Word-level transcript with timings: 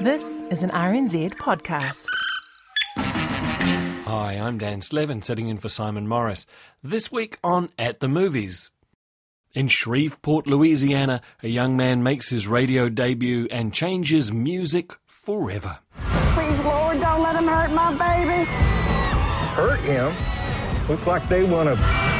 This 0.00 0.42
is 0.50 0.62
an 0.62 0.68
RNZ 0.70 1.36
podcast. 1.36 2.06
Hi, 2.98 4.32
I'm 4.34 4.58
Dan 4.58 4.80
Slevin, 4.80 5.22
sitting 5.22 5.48
in 5.48 5.56
for 5.56 5.70
Simon 5.70 6.06
Morris. 6.06 6.44
This 6.82 7.10
week 7.10 7.38
on 7.42 7.70
At 7.78 8.00
the 8.00 8.08
Movies. 8.08 8.70
In 9.54 9.68
Shreveport, 9.68 10.46
Louisiana, 10.46 11.22
a 11.42 11.48
young 11.48 11.78
man 11.78 12.02
makes 12.02 12.28
his 12.28 12.46
radio 12.46 12.90
debut 12.90 13.48
and 13.50 13.72
changes 13.72 14.30
music 14.30 14.92
forever. 15.06 15.78
Please, 15.98 16.58
Lord, 16.60 17.00
don't 17.00 17.22
let 17.22 17.34
him 17.34 17.46
hurt 17.46 17.70
my 17.70 17.92
baby. 17.92 18.44
Hurt 19.54 19.80
him? 19.80 20.14
Looks 20.88 21.06
like 21.06 21.26
they 21.30 21.42
want 21.42 21.70
to. 21.70 22.15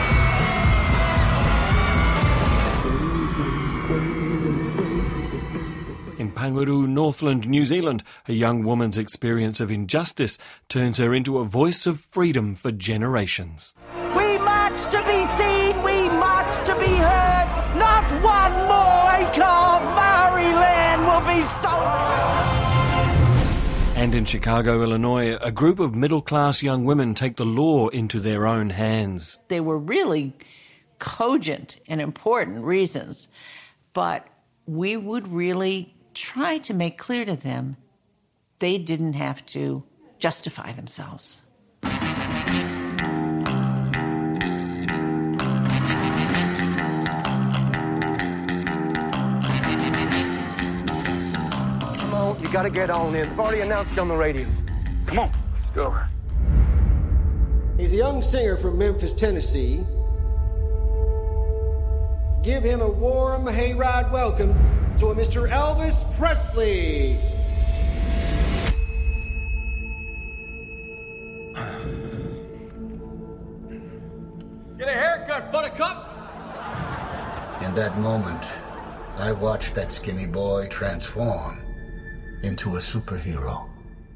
In 6.46 6.94
Northland, 6.94 7.48
New 7.48 7.64
Zealand, 7.64 8.04
a 8.28 8.32
young 8.32 8.62
woman's 8.62 8.98
experience 8.98 9.58
of 9.58 9.72
injustice 9.72 10.38
turns 10.68 10.98
her 10.98 11.12
into 11.12 11.38
a 11.38 11.44
voice 11.44 11.88
of 11.88 11.98
freedom 11.98 12.54
for 12.54 12.70
generations. 12.70 13.74
We 14.16 14.38
march 14.38 14.80
to 14.92 15.02
be 15.02 15.26
seen, 15.36 15.82
we 15.82 16.08
march 16.08 16.54
to 16.66 16.74
be 16.76 16.94
heard. 16.94 17.74
Not 17.76 18.04
one 18.22 18.52
more 18.68 19.28
acre 19.28 19.42
of 19.42 19.82
Maori 19.96 20.52
land 20.54 21.02
will 21.04 21.26
be 21.26 21.44
stolen. 21.58 21.96
And 23.96 24.14
in 24.14 24.24
Chicago, 24.24 24.82
Illinois, 24.82 25.36
a 25.40 25.50
group 25.50 25.80
of 25.80 25.96
middle 25.96 26.22
class 26.22 26.62
young 26.62 26.84
women 26.84 27.14
take 27.14 27.36
the 27.36 27.44
law 27.44 27.88
into 27.88 28.20
their 28.20 28.46
own 28.46 28.70
hands. 28.70 29.38
They 29.48 29.60
were 29.60 29.78
really 29.78 30.32
cogent 31.00 31.80
and 31.88 32.00
important 32.00 32.64
reasons, 32.64 33.26
but 33.92 34.28
we 34.66 34.96
would 34.96 35.26
really 35.26 35.95
try 36.16 36.56
to 36.56 36.72
make 36.72 36.96
clear 36.96 37.26
to 37.26 37.36
them 37.36 37.76
they 38.58 38.78
didn't 38.78 39.12
have 39.12 39.44
to 39.44 39.82
justify 40.18 40.72
themselves. 40.72 41.42
Come 41.82 41.92
on, 52.14 52.40
you 52.40 52.48
gotta 52.48 52.70
get 52.70 52.88
on 52.88 53.14
in. 53.14 53.28
They've 53.28 53.38
already 53.38 53.60
announced 53.60 53.98
on 53.98 54.08
the 54.08 54.16
radio. 54.16 54.46
Come 55.04 55.18
on, 55.18 55.30
let's 55.52 55.68
go. 55.68 55.94
He's 57.76 57.92
a 57.92 57.96
young 57.96 58.22
singer 58.22 58.56
from 58.56 58.78
Memphis, 58.78 59.12
Tennessee. 59.12 59.84
Give 62.42 62.62
him 62.62 62.80
a 62.80 62.88
warm 62.88 63.44
hayride 63.44 64.10
welcome 64.10 64.56
to 64.98 65.08
a 65.08 65.14
Mr. 65.14 65.50
Elvis 65.50 66.04
Presley. 66.16 67.18
Get 74.78 74.88
a 74.88 74.92
haircut, 74.92 75.52
buttercup! 75.52 76.12
In 77.62 77.74
that 77.74 77.98
moment, 77.98 78.42
I 79.16 79.32
watched 79.32 79.74
that 79.74 79.92
skinny 79.92 80.26
boy 80.26 80.68
transform 80.68 81.58
into 82.42 82.76
a 82.76 82.78
superhero. 82.78 83.68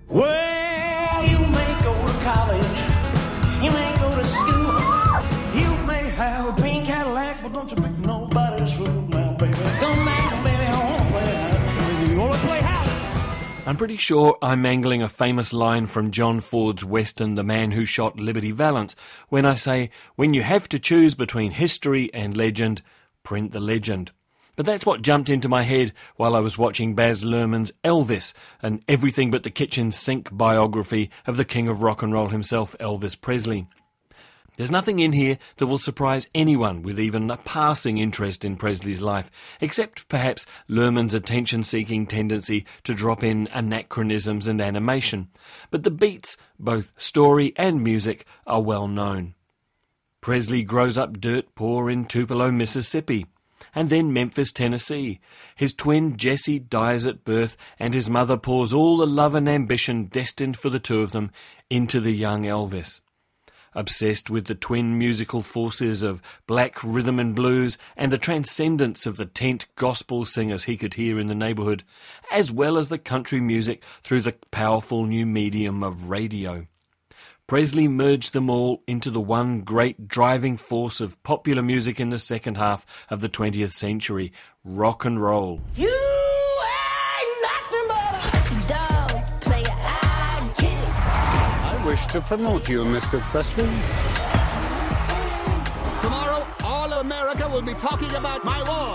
Well, 0.08 1.26
you 1.26 1.38
may 1.38 1.78
go 1.82 1.94
to 1.94 2.12
college, 2.24 2.80
you 3.62 3.70
may 3.70 3.94
go 3.98 4.14
to 4.14 4.26
school, 4.26 5.60
you 5.60 5.86
may 5.86 6.08
have 6.16 6.48
a 6.48 6.62
pink 6.62 6.86
Cadillac, 6.86 7.42
but 7.42 7.52
don't 7.52 7.70
you 7.70 7.76
make 7.82 7.98
nobody's 7.98 8.49
I'm 13.70 13.76
pretty 13.76 13.98
sure 13.98 14.36
I'm 14.42 14.62
mangling 14.62 15.00
a 15.00 15.08
famous 15.08 15.52
line 15.52 15.86
from 15.86 16.10
John 16.10 16.40
Ford's 16.40 16.84
Western 16.84 17.36
The 17.36 17.44
Man 17.44 17.70
Who 17.70 17.84
Shot 17.84 18.18
Liberty 18.18 18.50
Valance 18.50 18.96
when 19.28 19.46
I 19.46 19.54
say, 19.54 19.90
when 20.16 20.34
you 20.34 20.42
have 20.42 20.68
to 20.70 20.80
choose 20.80 21.14
between 21.14 21.52
history 21.52 22.12
and 22.12 22.36
legend, 22.36 22.82
print 23.22 23.52
the 23.52 23.60
legend. 23.60 24.10
But 24.56 24.66
that's 24.66 24.84
what 24.84 25.02
jumped 25.02 25.30
into 25.30 25.48
my 25.48 25.62
head 25.62 25.92
while 26.16 26.34
I 26.34 26.40
was 26.40 26.58
watching 26.58 26.96
Baz 26.96 27.22
Luhrmann's 27.24 27.70
Elvis, 27.84 28.34
an 28.60 28.82
everything 28.88 29.30
but 29.30 29.44
the 29.44 29.50
kitchen 29.50 29.92
sink 29.92 30.36
biography 30.36 31.08
of 31.24 31.36
the 31.36 31.44
king 31.44 31.68
of 31.68 31.80
rock 31.80 32.02
and 32.02 32.12
roll 32.12 32.30
himself, 32.30 32.74
Elvis 32.80 33.20
Presley. 33.20 33.68
There's 34.60 34.70
nothing 34.70 34.98
in 34.98 35.12
here 35.12 35.38
that 35.56 35.68
will 35.68 35.78
surprise 35.78 36.28
anyone 36.34 36.82
with 36.82 37.00
even 37.00 37.30
a 37.30 37.38
passing 37.38 37.96
interest 37.96 38.44
in 38.44 38.56
Presley's 38.56 39.00
life, 39.00 39.30
except 39.58 40.06
perhaps 40.06 40.44
Luhrmann's 40.68 41.14
attention 41.14 41.64
seeking 41.64 42.04
tendency 42.04 42.66
to 42.84 42.92
drop 42.92 43.24
in 43.24 43.48
anachronisms 43.54 44.46
and 44.46 44.60
animation. 44.60 45.28
But 45.70 45.82
the 45.82 45.90
beats, 45.90 46.36
both 46.58 46.92
story 47.00 47.54
and 47.56 47.82
music, 47.82 48.26
are 48.46 48.60
well 48.60 48.86
known. 48.86 49.32
Presley 50.20 50.62
grows 50.62 50.98
up 50.98 51.18
dirt 51.18 51.54
poor 51.54 51.88
in 51.88 52.04
Tupelo, 52.04 52.50
Mississippi, 52.50 53.24
and 53.74 53.88
then 53.88 54.12
Memphis, 54.12 54.52
Tennessee. 54.52 55.20
His 55.56 55.72
twin 55.72 56.18
Jesse 56.18 56.58
dies 56.58 57.06
at 57.06 57.24
birth, 57.24 57.56
and 57.78 57.94
his 57.94 58.10
mother 58.10 58.36
pours 58.36 58.74
all 58.74 58.98
the 58.98 59.06
love 59.06 59.34
and 59.34 59.48
ambition 59.48 60.04
destined 60.04 60.58
for 60.58 60.68
the 60.68 60.78
two 60.78 61.00
of 61.00 61.12
them 61.12 61.30
into 61.70 61.98
the 61.98 62.12
young 62.12 62.42
Elvis. 62.42 63.00
Obsessed 63.74 64.30
with 64.30 64.46
the 64.46 64.54
twin 64.54 64.98
musical 64.98 65.40
forces 65.40 66.02
of 66.02 66.20
black 66.46 66.82
rhythm 66.82 67.20
and 67.20 67.34
blues 67.34 67.78
and 67.96 68.10
the 68.10 68.18
transcendence 68.18 69.06
of 69.06 69.16
the 69.16 69.26
tent 69.26 69.66
gospel 69.76 70.24
singers 70.24 70.64
he 70.64 70.76
could 70.76 70.94
hear 70.94 71.18
in 71.18 71.28
the 71.28 71.34
neighborhood, 71.34 71.84
as 72.32 72.50
well 72.50 72.76
as 72.76 72.88
the 72.88 72.98
country 72.98 73.40
music 73.40 73.82
through 74.02 74.22
the 74.22 74.34
powerful 74.50 75.04
new 75.04 75.24
medium 75.24 75.82
of 75.82 76.10
radio. 76.10 76.66
Presley 77.46 77.88
merged 77.88 78.32
them 78.32 78.48
all 78.48 78.82
into 78.86 79.10
the 79.10 79.20
one 79.20 79.62
great 79.62 80.06
driving 80.06 80.56
force 80.56 81.00
of 81.00 81.20
popular 81.24 81.62
music 81.62 81.98
in 81.98 82.10
the 82.10 82.18
second 82.18 82.56
half 82.56 82.86
of 83.10 83.20
the 83.20 83.28
20th 83.28 83.72
century 83.72 84.32
rock 84.64 85.04
and 85.04 85.20
roll. 85.20 85.60
You 85.74 86.19
wish 91.90 92.06
to 92.06 92.20
promote 92.20 92.68
you, 92.68 92.84
Mr. 92.84 93.18
Presley. 93.32 93.64
Tomorrow, 96.02 96.46
all 96.62 96.92
of 96.92 97.00
America 97.00 97.48
will 97.48 97.62
be 97.62 97.74
talking 97.74 98.14
about 98.14 98.44
my 98.44 98.58
war. 98.70 98.94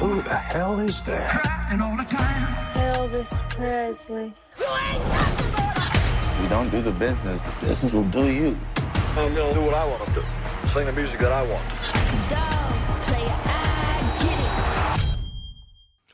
Who 0.00 0.20
the 0.22 0.34
hell 0.34 0.80
is 0.80 1.04
that? 1.04 1.28
Elvis 2.74 3.32
Presley. 3.50 4.32
You 6.42 6.48
don't 6.48 6.70
do 6.70 6.82
the 6.82 6.90
business, 6.90 7.42
the 7.42 7.52
business 7.60 7.92
will 7.94 8.10
do 8.10 8.26
you. 8.26 8.58
I'm 9.16 9.32
gonna 9.32 9.54
do 9.54 9.62
what 9.62 9.74
I 9.74 9.86
want 9.86 10.04
to 10.06 10.10
do. 10.12 10.24
Sing 10.72 10.86
the 10.86 10.92
music 10.92 11.20
that 11.20 11.30
I 11.30 11.42
want. 11.46 11.64
Dog 12.28 13.53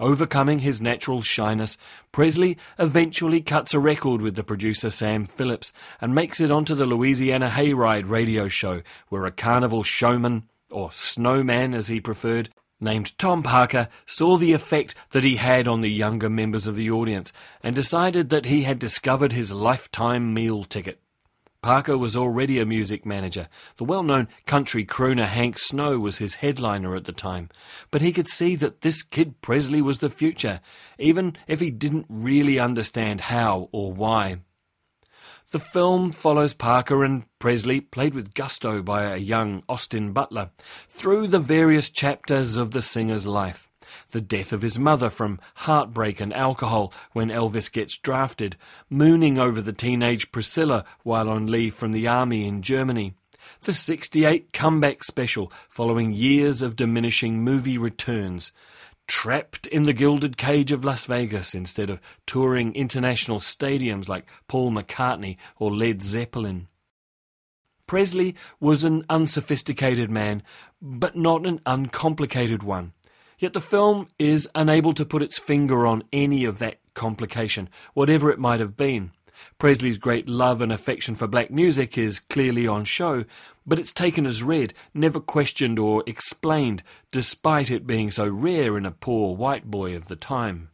Overcoming 0.01 0.61
his 0.61 0.81
natural 0.81 1.21
shyness, 1.21 1.77
Presley 2.11 2.57
eventually 2.79 3.43
cuts 3.43 3.75
a 3.75 3.79
record 3.79 4.23
with 4.23 4.35
the 4.35 4.43
producer 4.43 4.89
Sam 4.89 5.27
Phillips 5.27 5.75
and 6.01 6.15
makes 6.15 6.41
it 6.41 6.51
onto 6.51 6.75
the 6.75 6.87
Louisiana 6.87 7.51
Hayride 7.51 8.09
radio 8.09 8.49
show, 8.49 8.81
where 9.11 9.27
a 9.27 9.31
carnival 9.31 9.83
showman, 9.83 10.45
or 10.71 10.91
snowman 10.91 11.75
as 11.75 11.89
he 11.89 12.01
preferred, 12.01 12.49
named 12.81 13.19
Tom 13.19 13.43
Parker, 13.43 13.89
saw 14.07 14.39
the 14.39 14.55
effect 14.55 14.95
that 15.11 15.23
he 15.23 15.37
had 15.37 15.69
on 15.69 15.83
the 15.83 15.91
younger 15.91 16.31
members 16.31 16.67
of 16.67 16.77
the 16.77 16.91
audience 16.91 17.35
and 17.63 17.75
decided 17.75 18.31
that 18.31 18.47
he 18.47 18.63
had 18.63 18.79
discovered 18.79 19.35
his 19.35 19.53
lifetime 19.53 20.33
meal 20.33 20.65
ticket. 20.65 20.99
Parker 21.63 21.99
was 21.99 22.17
already 22.17 22.59
a 22.59 22.65
music 22.65 23.05
manager. 23.05 23.49
The 23.77 23.85
well 23.85 24.03
known 24.03 24.29
country 24.47 24.85
crooner 24.85 25.27
Hank 25.27 25.59
Snow 25.59 25.99
was 25.99 26.19
his 26.19 26.37
headliner 26.37 26.97
at 26.97 27.05
the 27.05 27.13
time. 27.13 27.51
But 27.91 28.01
he 28.01 28.13
could 28.13 28.29
see 28.29 28.57
that 28.57 28.81
this 28.81 29.03
kid 29.03 29.43
Presley 29.43 29.83
was 29.83 29.99
the 29.99 30.11
future, 30.11 30.61
even 30.99 31.37
if 31.47 31.61
he 31.61 31.71
didn't 31.71 32.07
really 32.09 32.59
understand 32.59 33.23
how 33.23 33.69
or 33.73 33.93
why. 33.93 34.39
The 35.51 35.59
film 35.59 36.13
follows 36.13 36.55
Parker 36.55 37.05
and 37.05 37.25
Presley, 37.39 37.81
played 37.81 38.15
with 38.15 38.35
gusto 38.35 38.83
by 38.83 39.03
a 39.03 39.17
young 39.17 39.65
Austin 39.69 40.13
Butler, 40.13 40.51
through 40.89 41.27
the 41.27 41.41
various 41.41 41.91
chapters 41.91 42.57
of 42.57 42.71
the 42.71 42.83
singer's 42.83 43.27
life. 43.27 43.70
The 44.13 44.21
death 44.21 44.53
of 44.53 44.63
his 44.63 44.79
mother 44.79 45.09
from 45.09 45.39
heartbreak 45.55 46.21
and 46.21 46.35
alcohol 46.35 46.93
when 47.13 47.29
Elvis 47.29 47.71
gets 47.71 47.97
drafted, 47.97 48.57
mooning 48.89 49.39
over 49.39 49.63
the 49.63 49.73
teenage 49.73 50.33
Priscilla 50.33 50.85
while 51.05 51.29
on 51.29 51.47
leave 51.47 51.75
from 51.75 51.93
the 51.93 52.09
army 52.09 52.47
in 52.47 52.63
Germany. 52.63 53.15
The 53.61 53.75
68 53.75 54.53
comeback 54.53 55.05
special 55.05 55.53
following 55.69 56.13
years 56.13 56.61
of 56.61 56.77
diminishing 56.77 57.43
movie 57.45 57.79
returns 57.79 58.53
trapped 59.07 59.67
in 59.67 59.83
the 59.83 59.93
gilded 59.93 60.37
cage 60.37 60.73
of 60.73 60.85
Las 60.85 61.05
Vegas 61.07 61.55
instead 61.55 61.91
of 61.91 62.01
touring 62.27 62.75
international 62.75 63.39
stadiums 63.39 64.09
like 64.09 64.29
Paul 64.49 64.71
McCartney 64.71 65.37
or 65.59 65.73
Led 65.73 66.01
Zeppelin. 66.01 66.69
Presley 67.87 68.37
was 68.61 68.85
an 68.85 69.05
unsophisticated 69.11 70.11
man, 70.11 70.45
but 70.81 71.17
not 71.17 71.45
an 71.45 71.61
uncomplicated 71.67 72.63
one. 72.63 72.93
Yet 73.41 73.55
the 73.55 73.61
film 73.61 74.09
is 74.19 74.51
unable 74.55 74.93
to 74.93 75.07
put 75.07 75.23
its 75.23 75.39
finger 75.39 75.87
on 75.87 76.05
any 76.13 76.45
of 76.45 76.59
that 76.59 76.79
complication, 76.93 77.71
whatever 77.95 78.31
it 78.31 78.39
might 78.39 78.61
have 78.61 78.77
been. 78.77 79.13
Presley's 79.57 79.97
great 79.97 80.29
love 80.29 80.61
and 80.61 80.71
affection 80.71 81.15
for 81.15 81.27
black 81.27 81.51
music 81.51 81.97
is 81.97 82.21
clearly 82.21 82.67
on 82.67 82.85
show, 82.85 83.25
but 83.67 83.79
it's 83.79 83.95
taken 83.95 84.27
as 84.27 84.43
read, 84.43 84.75
never 84.93 85.21
questioned 85.21 85.79
or 85.79 86.05
explained, 86.07 86.83
despite 87.11 87.71
it 87.71 87.87
being 87.87 88.11
so 88.11 88.29
rare 88.29 88.77
in 88.77 88.85
a 88.85 88.91
poor 88.91 89.35
white 89.35 89.65
boy 89.65 89.97
of 89.97 90.09
the 90.09 90.17
time. 90.17 90.69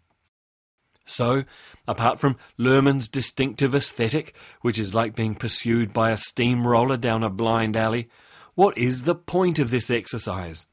So, 1.04 1.44
apart 1.86 2.18
from 2.18 2.36
Luhrmann's 2.58 3.06
distinctive 3.06 3.76
aesthetic, 3.76 4.34
which 4.62 4.80
is 4.80 4.92
like 4.92 5.14
being 5.14 5.36
pursued 5.36 5.92
by 5.92 6.10
a 6.10 6.16
steamroller 6.16 6.96
down 6.96 7.22
a 7.22 7.30
blind 7.30 7.76
alley, 7.76 8.08
what 8.56 8.76
is 8.76 9.04
the 9.04 9.14
point 9.14 9.60
of 9.60 9.70
this 9.70 9.88
exercise? 9.88 10.66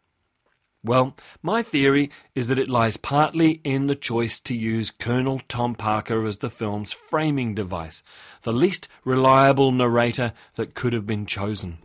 Well, 0.86 1.16
my 1.42 1.64
theory 1.64 2.12
is 2.36 2.48
that 2.48 2.60
it 2.60 2.68
lies 2.68 2.98
partly 2.98 3.62
in 3.64 3.88
the 3.88 3.96
choice 3.96 4.38
to 4.42 4.54
use 4.54 4.92
Colonel 4.92 5.40
Tom 5.48 5.76
Parker 5.76 6.26
as 6.26 6.40
the 6.40 6.50
film's 6.50 6.92
framing 6.92 7.56
device, 7.56 8.04
the 8.42 8.52
least 8.52 8.90
reliable 9.06 9.72
narrator 9.72 10.34
that 10.56 10.76
could 10.76 10.92
have 10.92 11.06
been 11.06 11.26
chosen. 11.26 11.78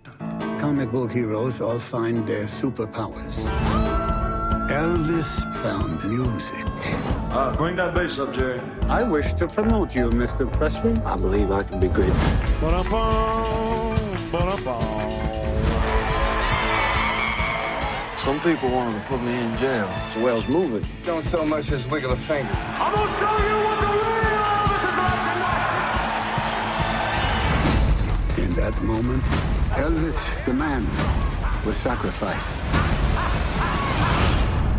Comic 0.58 0.90
book 0.90 1.12
heroes 1.12 1.60
all 1.60 1.78
find 1.78 2.26
their 2.26 2.46
superpowers. 2.46 3.38
Elvis 4.68 5.62
found 5.62 6.04
music. 6.04 6.66
Uh, 7.30 7.52
bring 7.52 7.76
that 7.76 7.94
bass 7.94 8.18
up, 8.18 8.32
Jerry. 8.32 8.60
I 8.88 9.04
wish 9.04 9.32
to 9.34 9.46
promote 9.46 9.94
you, 9.94 10.10
Mr. 10.10 10.52
Presley. 10.52 10.92
I 11.04 11.16
believe 11.16 11.52
I 11.52 11.62
can 11.62 11.78
be 11.78 11.88
great. 11.88 12.12
Ba-da-bum, 12.60 13.96
ba-da-bum. 14.32 14.97
Some 18.18 18.40
people 18.40 18.68
wanted 18.70 19.00
to 19.00 19.06
put 19.06 19.22
me 19.22 19.32
in 19.32 19.56
jail. 19.58 19.88
So 20.12 20.24
well's 20.24 20.48
moving. 20.48 20.84
Don't 21.04 21.24
so 21.24 21.46
much 21.46 21.70
as 21.70 21.86
wiggle 21.86 22.10
a 22.10 22.16
finger. 22.16 22.50
I'm 22.52 22.92
gonna 22.92 23.06
show 23.18 23.36
you 23.46 23.54
what 23.64 23.80
the 23.80 23.86
real 23.86 24.08
Elvis 24.34 24.82
is 24.84 24.94
like 24.98 25.20
tonight. 28.34 28.44
In 28.44 28.54
that 28.56 28.82
moment, 28.82 29.22
Elvis, 29.74 30.44
the 30.44 30.52
man, 30.52 30.84
was 31.64 31.76
sacrificed. 31.76 32.56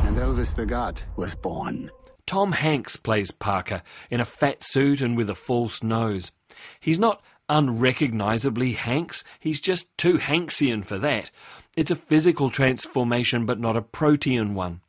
And 0.06 0.18
Elvis 0.18 0.54
the 0.54 0.66
God 0.66 1.02
was 1.16 1.34
born. 1.34 1.90
Tom 2.26 2.52
Hanks 2.52 2.98
plays 2.98 3.32
Parker 3.32 3.84
in 4.12 4.20
a 4.20 4.26
fat 4.26 4.66
suit 4.66 5.00
and 5.00 5.16
with 5.16 5.30
a 5.30 5.36
false 5.36 5.82
nose. 5.82 6.34
He's 6.82 7.00
not 7.00 7.22
unrecognizably 7.48 8.74
Hanks, 8.74 9.24
he's 9.40 9.60
just 9.60 9.98
too 9.98 10.18
Hanksian 10.20 10.86
for 10.86 11.00
that. 11.00 11.32
It's 11.80 11.92
a 11.92 11.96
physical 11.96 12.50
transformation, 12.50 13.46
but 13.46 13.58
not 13.58 13.78
a 13.78 13.82
protean 13.82 14.54
one. 14.54 14.82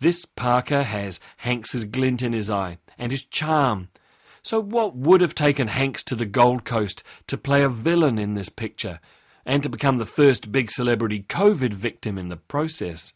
This 0.00 0.24
Parker 0.24 0.82
has 0.82 1.20
Hanks's 1.36 1.84
glint 1.84 2.22
in 2.22 2.32
his 2.32 2.48
eye 2.48 2.78
and 2.96 3.12
his 3.12 3.22
charm. 3.22 3.90
So, 4.42 4.58
what 4.58 4.96
would 4.96 5.20
have 5.20 5.34
taken 5.34 5.68
Hanks 5.68 6.02
to 6.04 6.16
the 6.16 6.24
Gold 6.24 6.64
Coast 6.64 7.02
to 7.26 7.36
play 7.36 7.62
a 7.62 7.68
villain 7.68 8.18
in 8.18 8.32
this 8.32 8.48
picture 8.48 8.98
and 9.44 9.62
to 9.62 9.68
become 9.68 9.98
the 9.98 10.06
first 10.06 10.50
big 10.50 10.70
celebrity 10.70 11.22
COVID 11.28 11.74
victim 11.74 12.16
in 12.16 12.30
the 12.30 12.38
process? 12.38 13.12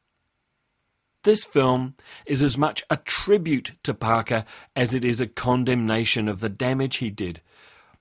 This 1.24 1.42
film 1.42 1.94
is 2.26 2.42
as 2.42 2.58
much 2.58 2.84
a 2.90 2.98
tribute 2.98 3.72
to 3.84 3.94
Parker 3.94 4.44
as 4.76 4.92
it 4.92 5.06
is 5.06 5.22
a 5.22 5.26
condemnation 5.26 6.28
of 6.28 6.40
the 6.40 6.50
damage 6.50 6.96
he 6.96 7.08
did. 7.08 7.40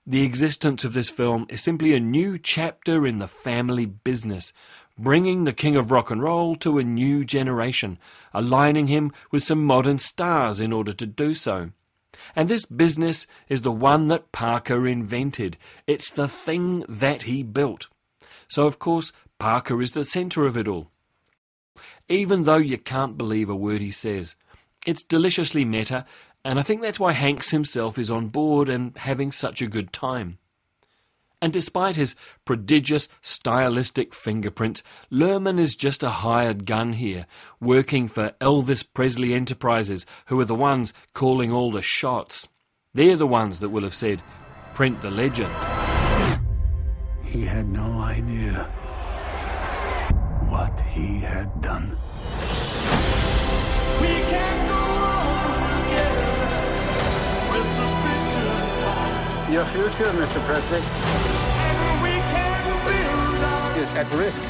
The 0.08 0.22
existence 0.22 0.84
of 0.84 0.92
this 0.92 1.08
film 1.08 1.46
is 1.48 1.62
simply 1.62 1.92
a 1.94 1.98
new 1.98 2.38
chapter 2.38 3.06
in 3.06 3.18
the 3.18 3.26
family 3.26 3.86
business, 3.86 4.52
bringing 4.98 5.44
the 5.44 5.52
king 5.52 5.76
of 5.76 5.90
rock 5.90 6.10
and 6.10 6.22
roll 6.22 6.56
to 6.56 6.78
a 6.78 6.84
new 6.84 7.24
generation, 7.24 7.98
aligning 8.32 8.86
him 8.86 9.12
with 9.30 9.44
some 9.44 9.64
modern 9.64 9.98
stars 9.98 10.60
in 10.60 10.72
order 10.72 10.92
to 10.92 11.06
do 11.06 11.34
so. 11.34 11.70
And 12.34 12.48
this 12.48 12.64
business 12.64 13.26
is 13.48 13.62
the 13.62 13.72
one 13.72 14.06
that 14.06 14.32
Parker 14.32 14.86
invented. 14.86 15.56
It's 15.86 16.10
the 16.10 16.28
thing 16.28 16.84
that 16.88 17.22
he 17.22 17.42
built. 17.42 17.88
So, 18.48 18.66
of 18.66 18.78
course, 18.78 19.12
Parker 19.38 19.80
is 19.82 19.92
the 19.92 20.04
centre 20.04 20.46
of 20.46 20.56
it 20.56 20.68
all. 20.68 20.90
Even 22.08 22.44
though 22.44 22.56
you 22.56 22.78
can't 22.78 23.18
believe 23.18 23.50
a 23.50 23.56
word 23.56 23.80
he 23.80 23.90
says, 23.90 24.36
it's 24.86 25.02
deliciously 25.02 25.64
meta, 25.64 26.06
and 26.44 26.58
I 26.58 26.62
think 26.62 26.80
that's 26.80 27.00
why 27.00 27.12
Hanks 27.12 27.50
himself 27.50 27.98
is 27.98 28.10
on 28.10 28.28
board 28.28 28.68
and 28.68 28.96
having 28.98 29.32
such 29.32 29.60
a 29.60 29.66
good 29.66 29.92
time. 29.92 30.38
And 31.46 31.52
despite 31.52 31.94
his 31.94 32.16
prodigious 32.44 33.08
stylistic 33.22 34.12
fingerprints, 34.12 34.82
Luhrmann 35.12 35.60
is 35.60 35.76
just 35.76 36.02
a 36.02 36.10
hired 36.10 36.66
gun 36.66 36.94
here, 36.94 37.26
working 37.60 38.08
for 38.08 38.32
Elvis 38.40 38.82
Presley 38.82 39.32
Enterprises, 39.32 40.04
who 40.26 40.40
are 40.40 40.44
the 40.44 40.56
ones 40.56 40.92
calling 41.14 41.52
all 41.52 41.70
the 41.70 41.82
shots. 41.82 42.48
They're 42.94 43.14
the 43.14 43.28
ones 43.28 43.60
that 43.60 43.68
will 43.68 43.84
have 43.84 43.94
said, 43.94 44.24
print 44.74 45.02
the 45.02 45.10
legend. 45.12 45.54
He 47.22 47.44
had 47.44 47.68
no 47.68 48.00
idea 48.00 48.64
what 50.48 50.80
he 50.80 51.20
had 51.20 51.62
done. 51.62 51.96
We 54.00 54.18
can 54.26 54.68
go 54.68 54.74
on 54.74 55.58
together 55.60 56.32
with 57.52 57.66
suspicions. 57.68 58.85
Your 59.50 59.64
future, 59.66 60.10
Mr. 60.12 60.44
Presley, 60.44 60.80
And 60.80 62.02
we 62.02 62.10
can 62.32 62.64
build 62.66 63.76
is 63.82 63.90
at 63.94 64.12
risk. 64.12 64.40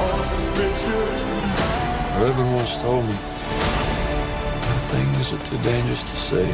all 0.00 0.22
suspicions. 0.22 1.22
Reverend 2.20 2.56
once 2.56 2.76
told 2.78 3.04
me, 3.06 3.14
"Some 4.66 4.80
things 4.90 5.32
are 5.32 5.44
too 5.44 5.58
dangerous 5.62 6.02
to 6.02 6.16
say. 6.16 6.46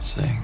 Sing. 0.00 0.40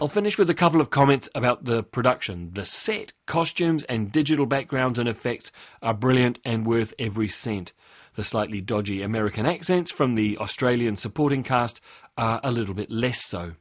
I'll 0.00 0.08
finish 0.08 0.38
with 0.38 0.48
a 0.50 0.54
couple 0.54 0.80
of 0.80 0.90
comments 0.90 1.28
about 1.34 1.64
the 1.64 1.82
production. 1.82 2.50
The 2.52 2.64
set, 2.64 3.12
costumes, 3.26 3.84
and 3.84 4.12
digital 4.12 4.46
backgrounds 4.46 4.98
and 4.98 5.08
effects 5.08 5.50
are 5.82 5.94
brilliant 5.94 6.38
and 6.44 6.66
worth 6.66 6.94
every 6.98 7.28
cent. 7.28 7.72
The 8.18 8.24
slightly 8.24 8.60
dodgy 8.60 9.02
American 9.02 9.46
accents 9.46 9.92
from 9.92 10.16
the 10.16 10.38
Australian 10.38 10.96
supporting 10.96 11.44
cast 11.44 11.80
are 12.16 12.40
a 12.42 12.50
little 12.50 12.74
bit 12.74 12.90
less 12.90 13.24
so. 13.24 13.52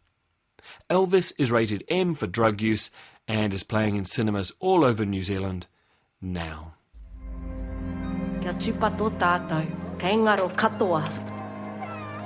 Elvis 0.90 1.32
is 1.38 1.52
rated 1.52 1.84
M 1.90 2.16
for 2.16 2.26
drug 2.26 2.60
use 2.60 2.90
and 3.28 3.54
is 3.54 3.62
playing 3.62 3.98
in 3.98 4.04
cinemas 4.04 4.52
all 4.60 4.84
over 4.84 5.06
New 5.06 5.22
Zealand 5.22 5.68
now. 6.20 6.74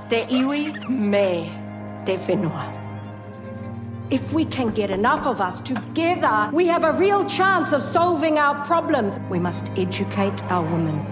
Te 0.10 0.22
iwi 0.30 0.88
me 0.88 1.52
te. 2.06 2.16
If 4.10 4.32
we 4.32 4.46
can 4.46 4.70
get 4.70 4.90
enough 4.90 5.28
of 5.28 5.42
us 5.42 5.60
together, 5.60 6.50
we 6.54 6.66
have 6.68 6.86
a 6.86 6.94
real 6.94 7.26
chance 7.26 7.74
of 7.74 7.82
solving 7.82 8.40
our 8.40 8.66
problems. 8.66 9.20
We 9.30 9.40
must 9.40 9.70
educate 9.76 10.42
our 10.46 10.64
women. 10.64 11.06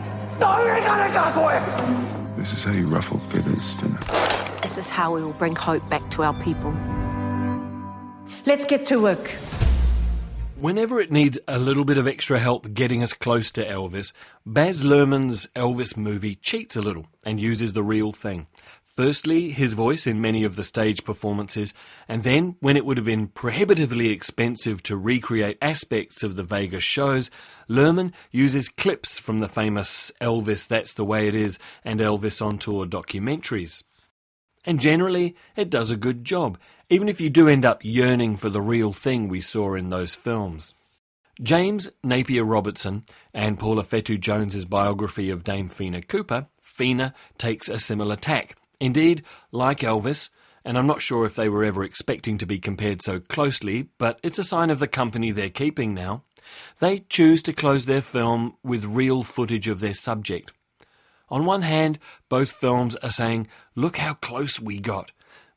This 2.38 2.54
is 2.54 2.64
how 2.64 2.72
you 2.72 2.88
ruffle 2.88 3.20
feathers, 3.30 3.76
Whina. 3.76 4.62
This 4.62 4.78
is 4.78 4.90
how 4.90 5.14
we 5.14 5.22
will 5.22 5.34
bring 5.34 5.56
hope 5.56 5.88
back 5.90 6.10
to 6.12 6.24
our 6.24 6.34
people. 6.42 6.74
Let's 8.46 8.64
get 8.66 8.86
to 8.88 9.02
work. 9.02 9.36
Whenever 10.56 11.00
it 11.00 11.12
needs 11.12 11.40
a 11.48 11.60
little 11.60 11.86
bit 11.86 11.98
of 11.98 12.08
extra 12.08 12.40
help 12.40 12.74
getting 12.74 13.04
us 13.04 13.14
close 13.14 13.52
to 13.52 13.66
Elvis, 13.66 14.14
Baz 14.46 14.84
Luhrmann's 14.84 15.48
Elvis 15.56 15.96
movie 15.96 16.36
cheats 16.36 16.76
a 16.76 16.82
little 16.82 17.08
and 17.26 17.40
uses 17.40 17.74
the 17.74 17.84
real 17.84 18.12
thing. 18.12 18.48
Firstly, 18.96 19.52
his 19.52 19.76
voice 19.76 20.08
in 20.08 20.20
many 20.20 20.44
of 20.44 20.56
the 20.56 20.64
stage 20.64 21.04
performances, 21.04 21.76
and 22.08 22.24
then, 22.24 22.56
when 22.60 22.76
it 22.76 22.86
would 22.86 22.98
have 22.98 23.06
been 23.06 23.28
prohibitively 23.28 24.10
expensive 24.10 24.82
to 24.84 24.98
recreate 24.98 25.60
aspects 25.62 26.24
of 26.24 26.36
the 26.36 26.44
Vegas 26.44 26.84
shows, 26.84 27.30
Luhrmann 27.70 28.14
uses 28.32 28.68
clips 28.68 29.20
from 29.20 29.40
the 29.40 29.48
famous 29.48 30.12
Elvis 30.20 30.68
That's 30.68 30.94
the 30.94 31.06
Way 31.06 31.28
It 31.28 31.36
Is 31.36 31.60
and 31.86 32.00
Elvis 32.00 32.44
on 32.44 32.58
Tour 32.58 32.88
documentaries. 32.88 33.84
And 34.66 34.80
generally, 34.80 35.36
it 35.56 35.70
does 35.70 35.92
a 35.92 35.96
good 35.96 36.26
job, 36.26 36.58
even 36.90 37.08
if 37.08 37.22
you 37.22 37.30
do 37.30 37.48
end 37.48 37.64
up 37.64 37.86
yearning 37.86 38.38
for 38.38 38.50
the 38.50 38.60
real 38.60 38.92
thing 38.92 39.30
we 39.30 39.40
saw 39.40 39.76
in 39.76 39.92
those 39.92 40.16
films. 40.16 40.74
James 41.42 41.90
Napier 42.04 42.44
Robertson 42.44 43.06
and 43.36 43.60
Paula 43.60 43.84
Whetu 43.84 44.20
Jones's 44.20 44.66
biography 44.66 45.30
of 45.30 45.44
Dame 45.44 45.70
Whina 45.70 46.06
Cooper, 46.06 46.48
Whina, 46.62 47.14
takes 47.38 47.70
a 47.70 47.80
similar 47.80 48.16
tack. 48.18 48.59
Indeed, 48.80 49.24
like 49.52 49.80
Elvis, 49.80 50.30
and 50.64 50.78
I'm 50.78 50.88
not 50.88 51.02
sure 51.02 51.26
if 51.26 51.36
they 51.36 51.50
were 51.50 51.64
ever 51.64 51.84
expecting 51.84 52.38
to 52.38 52.46
be 52.46 52.60
compared 52.60 53.02
so 53.02 53.20
closely, 53.20 53.90
but 53.98 54.20
it's 54.24 54.40
a 54.40 54.44
sign 54.44 54.70
of 54.70 54.80
the 54.80 54.88
company 54.88 55.32
they're 55.32 55.50
keeping 55.50 55.94
now. 55.94 56.24
They 56.80 57.00
choose 57.10 57.42
to 57.44 57.54
close 57.54 57.86
their 57.86 58.02
film 58.02 58.56
with 58.64 58.86
real 58.86 59.24
footage 59.24 59.68
of 59.68 59.80
their 59.80 59.94
subject. 59.94 60.52
On 61.30 61.46
one 61.46 61.62
hand, 61.62 62.00
both 62.28 62.52
films 62.52 62.96
are 62.98 63.12
saying, 63.12 63.48
look 63.76 63.98
how 63.98 64.16
close 64.16 64.60
we 64.60 64.80
got. 64.80 65.12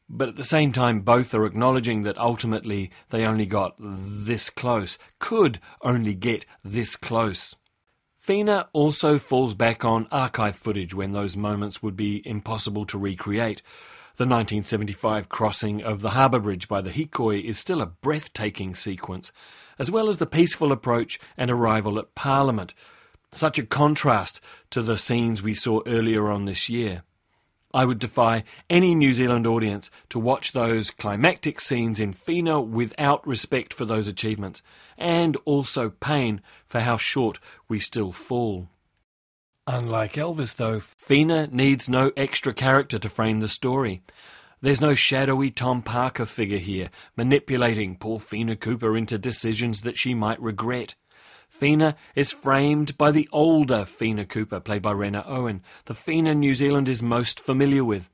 But 0.09 0.29
at 0.29 0.37
the 0.37 0.45
same 0.45 0.73
time, 0.73 1.01
both 1.01 1.35
are 1.35 1.47
acknowledging 1.47 2.03
that 2.03 2.19
ultimately 2.19 2.91
they 3.09 3.25
only 3.25 3.47
got 3.47 3.75
this 3.79 4.51
close, 4.51 4.99
could 5.19 5.59
only 5.81 6.15
get 6.15 6.45
this 6.63 6.97
close. 6.97 7.57
Whina 8.27 8.69
also 8.73 9.19
falls 9.19 9.53
back 9.53 9.85
on 9.85 10.07
archive 10.13 10.55
footage 10.55 10.95
when 10.95 11.11
those 11.11 11.37
moments 11.37 11.83
would 11.83 11.97
be 11.97 12.23
impossible 12.25 12.87
to 12.87 12.99
recreate. 12.99 13.63
The 14.17 14.25
1975 14.25 15.29
crossing 15.29 15.83
of 15.83 16.03
the 16.03 16.11
harbour 16.11 16.39
bridge 16.39 16.69
by 16.69 16.83
the 16.83 16.91
Hikoi 16.91 17.43
is 17.43 17.59
still 17.59 17.81
a 17.83 17.87
breathtaking 17.87 18.77
sequence, 18.77 19.33
as 19.77 19.91
well 19.91 20.09
as 20.09 20.19
the 20.19 20.27
peaceful 20.27 20.71
approach 20.71 21.19
and 21.37 21.51
arrival 21.51 21.99
at 21.99 22.15
Parliament. 22.15 22.75
Such 23.33 23.59
a 23.59 23.67
contrast 23.67 24.41
to 24.71 24.83
the 24.83 24.99
scenes 24.99 25.43
we 25.43 25.55
saw 25.55 25.81
earlier 25.85 26.31
on 26.31 26.45
this 26.45 26.69
year. 26.69 27.03
I 27.75 27.85
would 27.85 27.99
defy 27.99 28.45
any 28.69 28.95
New 28.95 29.13
Zealand 29.13 29.47
audience 29.47 29.91
to 30.11 30.19
watch 30.19 30.53
those 30.53 30.91
climactic 30.91 31.61
scenes 31.61 32.01
in 32.01 32.13
Whina 32.13 32.67
without 32.67 33.27
respect 33.27 33.73
for 33.73 33.85
those 33.85 34.07
achievements, 34.07 34.63
and 34.99 35.37
also 35.45 35.91
pain 35.91 36.43
for 36.67 36.81
how 36.81 36.99
short 36.99 37.39
we 37.69 37.79
still 37.79 38.13
fall. 38.13 38.69
Unlike 39.67 40.15
Elvis, 40.15 40.57
though, 40.57 40.79
Whina 40.79 41.51
needs 41.51 41.89
no 41.89 42.13
extra 42.17 42.53
character 42.53 42.99
to 42.99 43.09
frame 43.09 43.41
the 43.41 43.49
story. 43.49 44.03
There's 44.61 44.81
no 44.81 44.95
shadowy 44.95 45.51
Tom 45.51 45.83
Parker 45.83 46.27
figure 46.27 46.59
here, 46.59 46.89
manipulating 47.17 47.97
poor 47.97 48.19
Whina 48.19 48.59
Cooper 48.59 48.97
into 48.97 49.19
decisions 49.19 49.81
that 49.81 49.97
she 49.97 50.15
might 50.15 50.41
regret. 50.41 50.95
Whina 51.61 51.95
is 52.15 52.33
framed 52.33 52.97
by 52.97 53.11
the 53.11 53.29
older 53.31 53.85
Whina 53.85 54.29
Cooper, 54.29 54.59
played 54.59 54.83
by 54.83 54.93
Rena 54.93 55.23
Owen, 55.27 55.63
the 55.85 55.95
Whina 55.95 56.35
New 56.37 56.55
Zealand 56.55 56.89
is 56.89 57.03
most 57.03 57.39
familiar 57.39 57.85
with. 57.85 58.09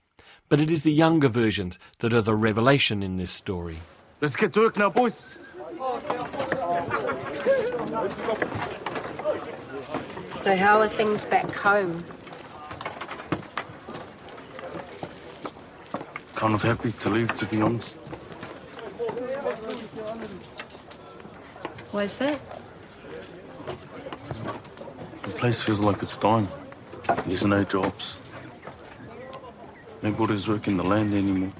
But 0.48 0.60
it 0.60 0.70
is 0.70 0.82
the 0.82 0.92
younger 0.92 1.28
versions 1.28 1.78
that 2.00 2.12
are 2.12 2.22
the 2.22 2.34
revelation 2.34 3.02
in 3.02 3.16
this 3.16 3.30
story. 3.30 3.78
Let's 4.20 4.34
get 4.34 4.52
to 4.54 4.60
work 4.60 4.76
now, 4.76 4.90
boys. 4.90 5.36
So, 10.36 10.56
how 10.56 10.80
are 10.80 10.88
things 10.88 11.24
back 11.24 11.50
home? 11.52 12.04
Kind 16.34 16.54
of 16.54 16.62
happy 16.62 16.92
to 16.92 17.10
leave, 17.10 17.34
to 17.36 17.46
be 17.46 17.60
honest. 17.60 17.94
Why 21.90 22.04
is 22.04 22.18
that? 22.18 22.40
The 25.22 25.30
place 25.36 25.60
feels 25.60 25.80
like 25.80 26.02
it's 26.02 26.16
dying. 26.16 26.48
There's 27.26 27.44
no 27.44 27.64
jobs. 27.64 28.18
Nobody's 30.02 30.46
working 30.46 30.76
the 30.76 30.84
land 30.84 31.14
anymore. 31.14 31.52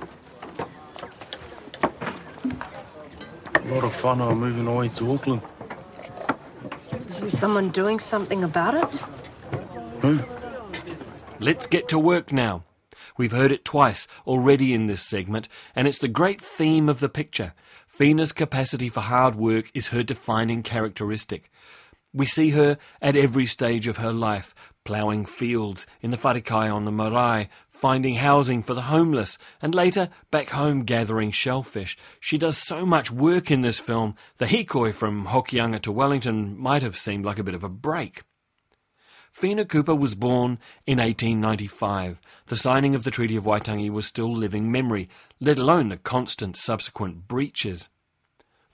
A 3.55 3.75
lot 3.75 3.85
of 3.85 3.95
fun 3.95 4.21
are 4.21 4.35
moving 4.35 4.67
away 4.67 4.89
to 4.89 5.13
Auckland. 5.13 5.43
Is 7.09 7.21
there 7.21 7.31
someone 7.31 7.71
doing 7.71 7.99
something 7.99 8.45
about 8.45 8.75
it? 8.75 9.05
Who? 10.01 10.21
Let's 11.41 11.67
get 11.67 11.89
to 11.89 11.99
work 11.99 12.33
now. 12.33 12.65
We've 13.17 13.33
heard 13.33 13.53
it 13.53 13.65
twice 13.65 14.07
already 14.27 14.73
in 14.73 14.87
this 14.87 15.03
segment, 15.03 15.49
and 15.75 15.89
it's 15.89 15.99
the 15.99 16.09
great 16.09 16.41
theme 16.41 16.89
of 16.89 17.01
the 17.01 17.09
picture. 17.09 17.53
Whina's 17.99 18.33
capacity 18.33 18.89
for 18.89 19.01
hard 19.01 19.35
work 19.35 19.73
is 19.75 19.89
her 19.89 20.05
defining 20.05 20.63
characteristic. 20.63 21.51
We 22.13 22.27
see 22.27 22.51
her 22.51 22.79
at 23.03 23.17
every 23.17 23.45
stage 23.45 23.89
of 23.89 23.97
her 23.97 24.13
life, 24.13 24.55
ploughing 24.85 25.27
fields 25.27 25.85
in 26.01 26.13
the 26.13 26.17
wharekai 26.17 26.73
on 26.73 26.85
the 26.85 26.93
marae, 26.93 27.49
finding 27.69 28.15
housing 28.15 28.63
for 28.63 28.75
the 28.75 28.83
homeless, 28.83 29.37
and 29.61 29.75
later 29.75 30.09
back 30.31 30.51
home 30.51 30.85
gathering 30.85 31.33
shellfish. 31.33 31.99
She 32.21 32.39
does 32.39 32.57
so 32.57 32.87
much 32.87 33.11
work 33.11 33.51
in 33.51 33.63
this 33.63 33.81
film, 33.81 34.15
the 34.37 34.47
hikoi 34.47 34.95
from 34.95 35.27
Hokianga 35.27 35.83
to 35.83 35.93
Wellington 35.93 36.57
might 36.57 36.83
have 36.83 36.97
seemed 36.97 37.25
like 37.25 37.39
a 37.39 37.45
bit 37.45 37.55
of 37.55 37.65
a 37.65 37.69
break. 37.69 38.23
Whina 39.35 39.69
Cooper 39.69 39.95
was 39.95 40.15
born 40.15 40.59
in 40.87 40.99
1895. 40.99 42.21
The 42.47 42.57
signing 42.57 42.95
of 42.95 43.05
the 43.05 43.11
Treaty 43.11 43.37
of 43.37 43.45
Waitangi 43.45 43.91
was 43.91 44.07
still 44.07 44.33
living 44.33 44.71
memory, 44.71 45.09
let 45.41 45.59
alone 45.59 45.91
the 45.91 45.97
constant 45.97 46.57
subsequent 46.57 47.29
breaches. 47.29 47.89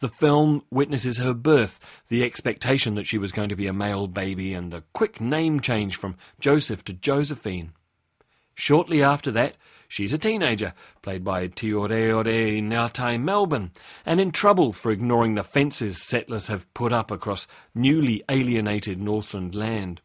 The 0.00 0.08
film 0.08 0.64
witnesses 0.70 1.18
her 1.18 1.34
birth, 1.34 1.80
the 2.08 2.22
expectation 2.24 2.94
that 2.94 3.06
she 3.06 3.18
was 3.18 3.32
going 3.32 3.48
to 3.48 3.56
be 3.56 3.66
a 3.66 3.72
male 3.72 4.06
baby, 4.06 4.52
and 4.52 4.72
the 4.72 4.84
quick 4.92 5.20
name 5.20 5.60
change 5.60 5.96
from 5.96 6.16
Joseph 6.40 6.84
to 6.84 6.92
Josephine. 6.92 7.72
Shortly 8.54 9.02
after 9.02 9.30
that, 9.32 9.56
she's 9.88 10.12
a 10.12 10.18
teenager, 10.18 10.74
played 11.02 11.24
by 11.24 11.48
Tioreore 11.48 12.62
Ngatai 12.62 13.20
Melbourne, 13.20 13.72
and 14.06 14.20
in 14.20 14.30
trouble 14.30 14.72
for 14.72 14.92
ignoring 14.92 15.34
the 15.34 15.44
fences 15.44 16.00
settlers 16.00 16.48
have 16.48 16.72
put 16.74 16.92
up 16.92 17.10
across 17.10 17.46
newly 17.74 18.22
alienated 18.28 19.00
Northland 19.00 19.54
land. 19.54 20.00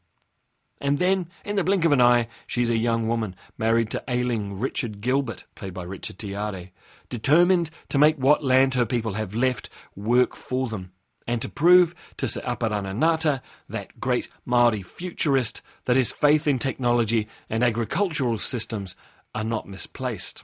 And 0.81 0.97
then, 0.97 1.27
in 1.43 1.55
the 1.55 1.63
blink 1.63 1.83
of 1.83 1.91
an 1.91 2.01
eye, 2.01 2.27
she's 2.47 2.69
a 2.69 2.77
young 2.77 3.07
woman, 3.07 3.35
married 3.57 3.89
to 3.91 4.03
ailing 4.07 4.59
Richard 4.59 5.01
Gilbert, 5.01 5.43
played 5.55 5.73
by 5.73 5.83
Richard 5.83 6.17
Tiare, 6.17 6.71
determined 7.09 7.69
to 7.89 7.97
make 7.97 8.17
what 8.17 8.43
land 8.43 8.75
her 8.75 8.85
people 8.85 9.13
have 9.13 9.35
left 9.35 9.69
work 9.95 10.35
for 10.35 10.69
them, 10.69 10.91
and 11.27 11.41
to 11.41 11.49
prove 11.49 11.93
to 12.17 12.27
Sir 12.27 12.41
Apirana 12.41 12.93
Ngata, 12.93 13.41
that 13.67 13.99
great 13.99 14.29
Māori 14.47 14.85
futurist, 14.85 15.61
that 15.85 15.97
his 15.97 16.11
faith 16.11 16.47
in 16.47 16.59
technology 16.59 17.27
and 17.49 17.61
agricultural 17.61 18.37
systems 18.37 18.95
are 19.35 19.43
not 19.43 19.67
misplaced. 19.67 20.43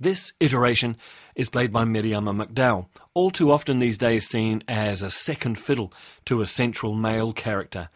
This 0.00 0.32
iteration 0.40 0.96
is 1.34 1.48
played 1.48 1.72
by 1.72 1.84
Miriama 1.84 2.46
McDowell, 2.46 2.86
all 3.14 3.30
too 3.30 3.50
often 3.50 3.78
these 3.78 3.98
days 3.98 4.28
seen 4.28 4.62
as 4.68 5.02
a 5.02 5.10
second 5.10 5.58
fiddle 5.58 5.92
to 6.24 6.40
a 6.40 6.46
central 6.46 6.94
male 6.94 7.32
character, 7.32 7.88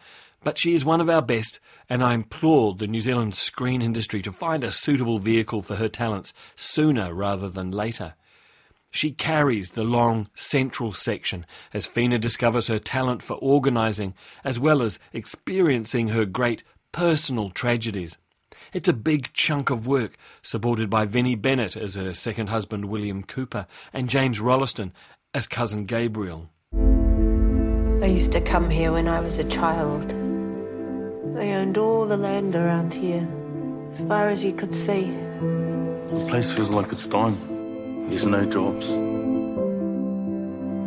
but 0.43 0.57
she 0.57 0.73
is 0.73 0.85
one 0.85 1.01
of 1.01 1.09
our 1.09 1.21
best, 1.21 1.59
and 1.89 2.03
I 2.03 2.13
implore 2.13 2.73
the 2.73 2.87
New 2.87 3.01
Zealand 3.01 3.35
screen 3.35 3.81
industry 3.81 4.21
to 4.21 4.31
find 4.31 4.63
a 4.63 4.71
suitable 4.71 5.19
vehicle 5.19 5.61
for 5.61 5.75
her 5.75 5.89
talents 5.89 6.33
sooner 6.55 7.13
rather 7.13 7.49
than 7.49 7.71
later. 7.71 8.15
She 8.91 9.11
carries 9.11 9.71
the 9.71 9.83
long 9.83 10.29
central 10.35 10.93
section 10.93 11.47
as 11.73 11.87
Whina 11.87 12.21
discovers 12.21 12.67
her 12.67 12.77
talent 12.77 13.23
for 13.23 13.33
organising, 13.37 14.13
as 14.43 14.59
well 14.59 14.83
as 14.83 14.99
experiencing 15.11 16.09
her 16.09 16.25
great 16.25 16.63
personal 16.91 17.49
tragedies. 17.49 18.19
It's 18.71 18.89
a 18.89 18.93
big 18.93 19.33
chunk 19.33 19.69
of 19.71 19.87
work, 19.87 20.15
supported 20.41 20.89
by 20.89 21.05
Vinnie 21.05 21.35
Bennett 21.35 21.75
as 21.75 21.95
her 21.95 22.13
second 22.13 22.49
husband 22.49 22.85
William 22.85 23.23
Cooper 23.23 23.65
and 23.91 24.09
James 24.09 24.39
Rolleston 24.39 24.93
as 25.33 25.47
cousin 25.47 25.85
Gabriel. 25.85 26.49
I 28.03 28.07
used 28.07 28.31
to 28.33 28.41
come 28.41 28.69
here 28.69 28.91
when 28.91 29.07
I 29.07 29.21
was 29.21 29.39
a 29.39 29.43
child. 29.45 30.22
They 31.35 31.51
owned 31.53 31.77
all 31.77 32.05
the 32.05 32.17
land 32.17 32.55
around 32.55 32.93
here, 32.93 33.27
as 33.91 34.01
far 34.01 34.29
as 34.29 34.43
you 34.43 34.53
could 34.53 34.75
see. 34.75 35.11
The 36.11 36.25
place 36.29 36.51
feels 36.51 36.69
like 36.69 36.91
it's 36.91 37.07
dying. 37.07 37.37
There's 38.07 38.25
no 38.27 38.45
jobs. 38.45 38.91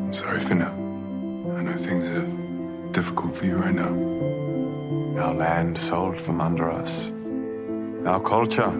I'm 0.06 0.12
sorry, 0.14 0.38
Whina. 0.40 0.70
I 1.58 1.62
know 1.62 1.76
things 1.76 2.06
are 2.08 2.26
difficult 2.92 3.34
for 3.36 3.44
you 3.46 3.56
right 3.56 3.74
now. 3.74 3.92
Our 5.20 5.34
land 5.34 5.76
sold 5.76 6.20
from 6.20 6.40
under 6.40 6.70
us. 6.70 7.10
Our 8.06 8.20
culture 8.20 8.72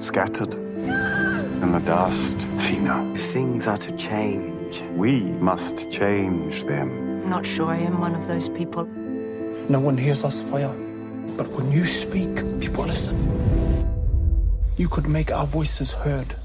scattered 0.00 0.54
in 0.54 1.70
the 1.70 1.80
dust. 1.84 2.44
Tina. 2.58 3.12
If 3.14 3.30
things 3.30 3.66
are 3.68 3.78
to 3.78 3.92
change, 3.96 4.82
we 4.96 5.20
must 5.20 5.90
change 5.90 6.64
them. 6.64 6.90
I'm 7.22 7.30
not 7.30 7.46
sure 7.46 7.70
I 7.70 7.76
am 7.76 8.00
one 8.00 8.16
of 8.16 8.26
those 8.26 8.48
people. 8.48 8.86
No 9.68 9.78
one 9.78 9.96
hears 9.96 10.24
us 10.24 10.40
fire. 10.40 10.74
But 11.36 11.48
when 11.48 11.72
you 11.72 11.86
speak, 11.86 12.36
people 12.60 12.84
listen. 12.84 13.16
You 14.76 14.88
could 14.88 15.06
make 15.06 15.30
our 15.32 15.46
voices 15.46 15.90
heard. 15.90 16.36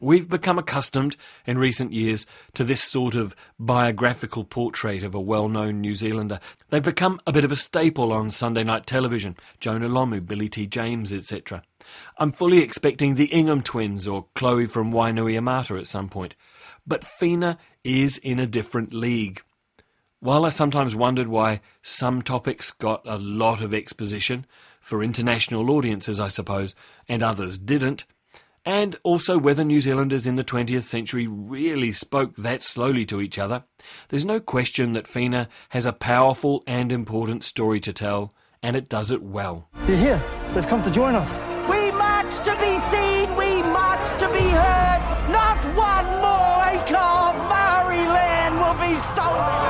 We've 0.00 0.28
become 0.28 0.58
accustomed 0.58 1.16
in 1.44 1.58
recent 1.58 1.92
years 1.92 2.24
to 2.54 2.62
this 2.62 2.82
sort 2.82 3.16
of 3.16 3.34
biographical 3.58 4.44
portrait 4.44 5.02
of 5.02 5.14
a 5.14 5.20
well 5.20 5.48
known 5.48 5.80
New 5.80 5.94
Zealander. 5.96 6.38
They've 6.70 6.82
become 6.82 7.20
a 7.26 7.32
bit 7.32 7.44
of 7.44 7.50
a 7.50 7.56
staple 7.56 8.12
on 8.12 8.30
Sunday 8.30 8.62
night 8.62 8.86
television 8.86 9.36
Jonah 9.58 9.88
Lomu, 9.88 10.24
Billy 10.24 10.48
T. 10.48 10.66
James, 10.68 11.12
etc. 11.12 11.62
I'm 12.16 12.30
fully 12.30 12.58
expecting 12.58 13.14
the 13.14 13.26
Ingham 13.26 13.62
twins 13.62 14.06
or 14.06 14.26
Chloe 14.36 14.66
from 14.66 14.92
Wainuiomata 14.92 15.78
at 15.78 15.88
some 15.88 16.08
point. 16.08 16.36
But 16.86 17.02
Whina 17.02 17.58
is 17.82 18.18
in 18.18 18.38
a 18.38 18.46
different 18.46 18.94
league. 18.94 19.42
While 20.20 20.44
I 20.44 20.48
sometimes 20.48 20.96
wondered 20.96 21.28
why 21.28 21.60
some 21.80 22.22
topics 22.22 22.72
got 22.72 23.02
a 23.04 23.16
lot 23.16 23.60
of 23.60 23.72
exposition, 23.72 24.46
for 24.80 25.00
international 25.00 25.70
audiences, 25.70 26.18
I 26.18 26.26
suppose, 26.26 26.74
and 27.08 27.22
others 27.22 27.56
didn't, 27.56 28.04
and 28.64 28.96
also 29.04 29.38
whether 29.38 29.62
New 29.62 29.80
Zealanders 29.80 30.26
in 30.26 30.34
the 30.34 30.42
20th 30.42 30.82
century 30.82 31.28
really 31.28 31.92
spoke 31.92 32.34
that 32.34 32.62
slowly 32.62 33.06
to 33.06 33.20
each 33.20 33.38
other, 33.38 33.62
there's 34.08 34.24
no 34.24 34.40
question 34.40 34.92
that 34.94 35.06
Whina 35.06 35.46
has 35.68 35.86
a 35.86 35.92
powerful 35.92 36.64
and 36.66 36.90
important 36.90 37.44
story 37.44 37.78
to 37.78 37.92
tell, 37.92 38.34
and 38.60 38.74
it 38.74 38.88
does 38.88 39.12
it 39.12 39.22
well. 39.22 39.68
They're 39.86 39.96
here. 39.96 40.22
They've 40.52 40.66
come 40.66 40.82
to 40.82 40.90
join 40.90 41.14
us. 41.14 41.38
We 41.70 41.92
march 41.92 42.34
to 42.44 42.56
be 42.56 42.78
seen, 42.90 43.36
we 43.36 43.62
march 43.70 44.08
to 44.18 44.28
be 44.32 44.48
heard. 44.48 45.30
Not 45.30 45.58
one 45.76 46.06
more 46.20 46.82
acre 46.82 46.96
of 46.96 47.36
Maori 47.48 48.04
land 48.04 48.58
will 48.58 48.74
be 48.74 48.98
stolen. 48.98 49.67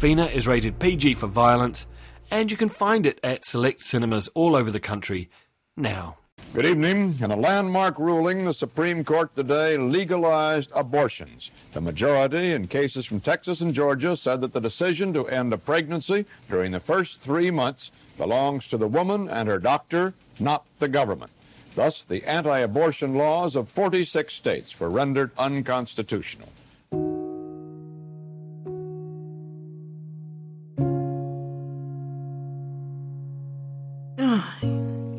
Whina 0.00 0.32
is 0.32 0.48
rated 0.48 0.78
PG 0.78 1.12
for 1.12 1.26
violence, 1.26 1.86
and 2.30 2.50
you 2.50 2.56
can 2.56 2.70
find 2.70 3.04
it 3.04 3.20
at 3.22 3.44
select 3.44 3.80
cinemas 3.80 4.28
all 4.28 4.56
over 4.56 4.70
the 4.70 4.80
country 4.80 5.28
now. 5.76 6.16
Good 6.54 6.64
evening. 6.64 7.16
In 7.20 7.30
a 7.30 7.36
landmark 7.36 7.98
ruling, 7.98 8.46
the 8.46 8.54
Supreme 8.54 9.04
Court 9.04 9.36
today 9.36 9.76
legalized 9.76 10.72
abortions. 10.74 11.50
The 11.74 11.82
majority 11.82 12.52
in 12.52 12.66
cases 12.66 13.04
from 13.04 13.20
Texas 13.20 13.60
and 13.60 13.74
Georgia 13.74 14.16
said 14.16 14.40
that 14.40 14.54
the 14.54 14.60
decision 14.60 15.12
to 15.12 15.28
end 15.28 15.52
a 15.52 15.58
pregnancy 15.58 16.24
during 16.48 16.72
the 16.72 16.80
first 16.80 17.20
three 17.20 17.50
months 17.50 17.92
belongs 18.16 18.68
to 18.68 18.78
the 18.78 18.88
woman 18.88 19.28
and 19.28 19.50
her 19.50 19.58
doctor, 19.58 20.14
not 20.38 20.64
the 20.78 20.88
government. 20.88 21.30
Thus, 21.74 22.02
the 22.04 22.24
anti 22.24 22.60
abortion 22.60 23.16
laws 23.16 23.54
of 23.54 23.68
46 23.68 24.32
states 24.32 24.80
were 24.80 24.88
rendered 24.88 25.30
unconstitutional. 25.36 26.48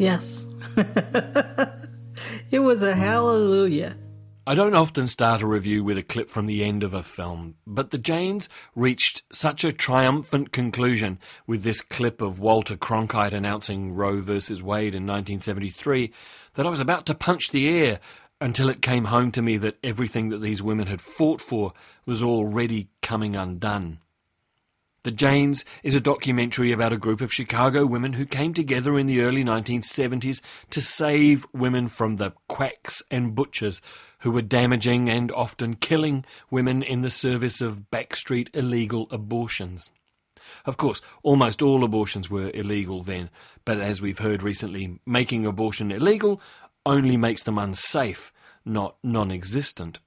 Yes. 0.01 0.47
it 2.51 2.59
was 2.59 2.83
a 2.83 2.95
hallelujah. 2.95 3.95
I 4.47 4.55
don't 4.55 4.73
often 4.73 5.05
start 5.05 5.43
a 5.43 5.47
review 5.47 5.83
with 5.83 5.99
a 5.99 6.03
clip 6.03 6.27
from 6.27 6.47
the 6.47 6.63
end 6.63 6.81
of 6.81 6.95
a 6.95 7.03
film, 7.03 7.55
but 7.67 7.91
the 7.91 7.99
Janes 7.99 8.49
reached 8.75 9.21
such 9.31 9.63
a 9.63 9.71
triumphant 9.71 10.51
conclusion 10.51 11.19
with 11.45 11.63
this 11.63 11.81
clip 11.81 12.21
of 12.21 12.39
Walter 12.39 12.75
Cronkite 12.75 13.33
announcing 13.33 13.93
Roe 13.93 14.19
versus 14.19 14.63
Wade 14.63 14.95
in 14.95 15.03
1973 15.03 16.11
that 16.55 16.65
I 16.65 16.69
was 16.69 16.79
about 16.79 17.05
to 17.05 17.13
punch 17.13 17.51
the 17.51 17.69
air 17.69 17.99
until 18.41 18.67
it 18.67 18.81
came 18.81 19.05
home 19.05 19.31
to 19.31 19.43
me 19.43 19.57
that 19.57 19.77
everything 19.83 20.29
that 20.29 20.39
these 20.39 20.63
women 20.63 20.87
had 20.87 21.01
fought 21.01 21.39
for 21.39 21.73
was 22.07 22.23
already 22.23 22.89
coming 23.03 23.35
undone. 23.35 23.99
The 25.03 25.09
Janes 25.09 25.65
is 25.81 25.95
a 25.95 25.99
documentary 25.99 26.71
about 26.71 26.93
a 26.93 26.97
group 26.97 27.21
of 27.21 27.33
Chicago 27.33 27.87
women 27.87 28.13
who 28.13 28.25
came 28.27 28.53
together 28.53 28.99
in 28.99 29.07
the 29.07 29.21
early 29.21 29.43
1970s 29.43 30.41
to 30.69 30.79
save 30.79 31.47
women 31.51 31.87
from 31.87 32.17
the 32.17 32.33
quacks 32.47 33.01
and 33.09 33.33
butchers 33.33 33.81
who 34.19 34.29
were 34.29 34.43
damaging 34.43 35.09
and 35.09 35.31
often 35.31 35.73
killing 35.73 36.23
women 36.51 36.83
in 36.83 37.01
the 37.01 37.09
service 37.09 37.61
of 37.61 37.89
backstreet 37.89 38.55
illegal 38.55 39.07
abortions. 39.09 39.89
Of 40.65 40.77
course, 40.77 41.01
almost 41.23 41.63
all 41.63 41.83
abortions 41.83 42.29
were 42.29 42.51
illegal 42.53 43.01
then, 43.01 43.31
but 43.65 43.79
as 43.79 44.03
we've 44.03 44.19
heard 44.19 44.43
recently, 44.43 44.99
making 45.03 45.47
abortion 45.47 45.91
illegal 45.91 46.39
only 46.85 47.17
makes 47.17 47.41
them 47.41 47.57
unsafe, 47.57 48.31
not 48.63 48.97
non 49.03 49.31
existent. 49.31 49.97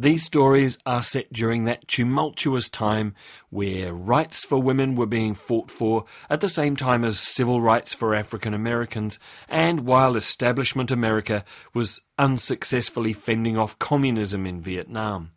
These 0.00 0.22
stories 0.22 0.78
are 0.86 1.02
set 1.02 1.32
during 1.32 1.64
that 1.64 1.88
tumultuous 1.88 2.68
time 2.68 3.16
where 3.50 3.92
rights 3.92 4.44
for 4.44 4.62
women 4.62 4.94
were 4.94 5.06
being 5.06 5.34
fought 5.34 5.72
for 5.72 6.04
at 6.30 6.40
the 6.40 6.48
same 6.48 6.76
time 6.76 7.04
as 7.04 7.18
civil 7.18 7.60
rights 7.60 7.94
for 7.94 8.14
African 8.14 8.54
Americans, 8.54 9.18
and 9.48 9.80
while 9.80 10.14
establishment 10.14 10.92
America 10.92 11.44
was 11.74 12.00
unsuccessfully 12.16 13.12
fending 13.12 13.58
off 13.58 13.76
communism 13.80 14.46
in 14.46 14.60
Vietnam. 14.60 15.32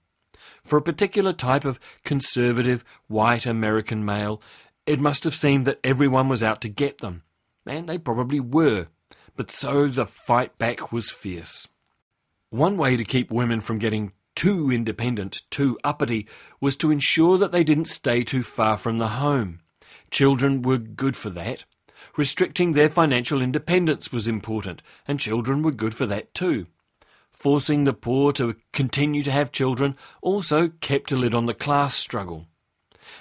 For 0.64 0.78
a 0.78 0.84
particular 0.84 1.34
type 1.34 1.66
of 1.66 1.80
conservative 2.04 2.84
white 3.08 3.48
American 3.48 4.06
male, 4.06 4.44
it 4.86 5.00
must 5.00 5.24
have 5.24 5.34
seemed 5.34 5.66
that 5.66 5.80
everyone 5.84 6.30
was 6.30 6.44
out 6.44 6.62
to 6.62 6.70
get 6.70 7.00
them, 7.00 7.24
and 7.66 7.90
they 7.90 7.98
probably 7.98 8.40
were, 8.40 8.90
but 9.36 9.50
so 9.50 9.88
the 9.88 10.06
fight 10.06 10.60
back 10.60 10.92
was 10.92 11.10
fierce. 11.10 11.68
One 12.52 12.78
way 12.78 12.96
to 12.96 13.04
keep 13.04 13.32
women 13.32 13.60
from 13.60 13.80
getting 13.80 14.12
too 14.42 14.72
independent, 14.72 15.44
too 15.52 15.78
uppity, 15.84 16.28
was 16.60 16.76
to 16.76 16.90
ensure 16.90 17.38
that 17.38 17.52
they 17.52 17.64
didn't 17.64 17.86
stay 17.86 18.24
too 18.24 18.42
far 18.42 18.76
from 18.76 18.98
the 18.98 19.10
home. 19.10 19.60
Children 20.10 20.64
were 20.64 20.80
good 20.80 21.16
for 21.16 21.30
that. 21.30 21.66
Restricting 22.18 22.72
their 22.72 22.90
financial 22.90 23.40
independence 23.40 24.12
was 24.12 24.28
important, 24.28 24.82
and 25.08 25.20
children 25.20 25.62
were 25.62 25.70
good 25.70 25.94
for 25.94 26.08
that 26.08 26.34
too. 26.34 26.66
Forcing 27.32 27.84
the 27.84 27.94
poor 27.94 28.32
to 28.32 28.56
continue 28.74 29.22
to 29.22 29.32
have 29.32 29.52
children 29.52 29.96
also 30.24 30.70
kept 30.70 31.12
a 31.12 31.16
lid 31.16 31.36
on 31.36 31.46
the 31.46 31.54
class 31.54 31.94
struggle. 31.94 32.48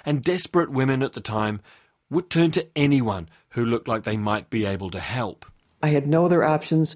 And 0.03 0.23
desperate 0.23 0.71
women 0.71 1.03
at 1.03 1.13
the 1.13 1.21
time 1.21 1.61
would 2.09 2.31
turn 2.31 2.49
to 2.49 2.67
anyone 2.75 3.29
who 3.49 3.63
looked 3.63 3.87
like 3.87 4.05
they 4.05 4.17
might 4.17 4.49
be 4.49 4.65
able 4.65 4.89
to 4.89 4.99
help. 4.99 5.45
I 5.83 5.89
had 5.89 6.07
no 6.07 6.25
other 6.25 6.43
options. 6.43 6.95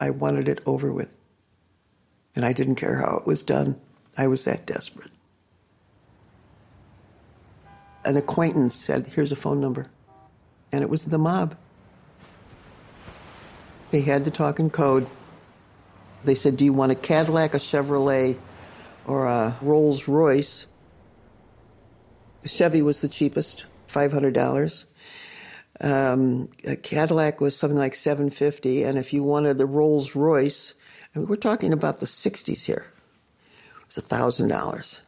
I 0.00 0.08
wanted 0.08 0.48
it 0.48 0.62
over 0.64 0.90
with. 0.90 1.17
And 2.38 2.44
I 2.44 2.52
didn't 2.52 2.76
care 2.76 2.98
how 2.98 3.16
it 3.16 3.26
was 3.26 3.42
done. 3.42 3.80
I 4.16 4.28
was 4.28 4.44
that 4.44 4.64
desperate. 4.64 5.10
An 8.04 8.16
acquaintance 8.16 8.76
said, 8.76 9.08
Here's 9.08 9.32
a 9.32 9.36
phone 9.36 9.60
number. 9.60 9.88
And 10.70 10.82
it 10.82 10.88
was 10.88 11.06
the 11.06 11.18
mob. 11.18 11.56
They 13.90 14.02
had 14.02 14.24
to 14.26 14.30
talk 14.30 14.60
in 14.60 14.70
code. 14.70 15.08
They 16.22 16.36
said, 16.36 16.56
Do 16.56 16.64
you 16.64 16.72
want 16.72 16.92
a 16.92 16.94
Cadillac, 16.94 17.54
a 17.54 17.58
Chevrolet, 17.58 18.38
or 19.04 19.26
a 19.26 19.56
Rolls 19.60 20.06
Royce? 20.06 20.68
The 22.42 22.48
Chevy 22.48 22.82
was 22.82 23.00
the 23.00 23.08
cheapest, 23.08 23.66
$500. 23.88 24.84
Um, 25.80 26.50
a 26.64 26.76
Cadillac 26.76 27.40
was 27.40 27.56
something 27.56 27.76
like 27.76 27.96
750 27.96 28.84
and 28.84 28.96
if 28.96 29.12
you 29.12 29.24
wanted 29.24 29.58
the 29.58 29.66
Rolls 29.66 30.14
Royce, 30.14 30.74
I 31.14 31.18
mean, 31.18 31.28
we're 31.28 31.36
talking 31.36 31.72
about 31.72 32.00
the 32.00 32.06
60s 32.06 32.66
here. 32.66 32.86
It 33.80 33.96
was 33.96 34.04
$1,000. 34.04 35.00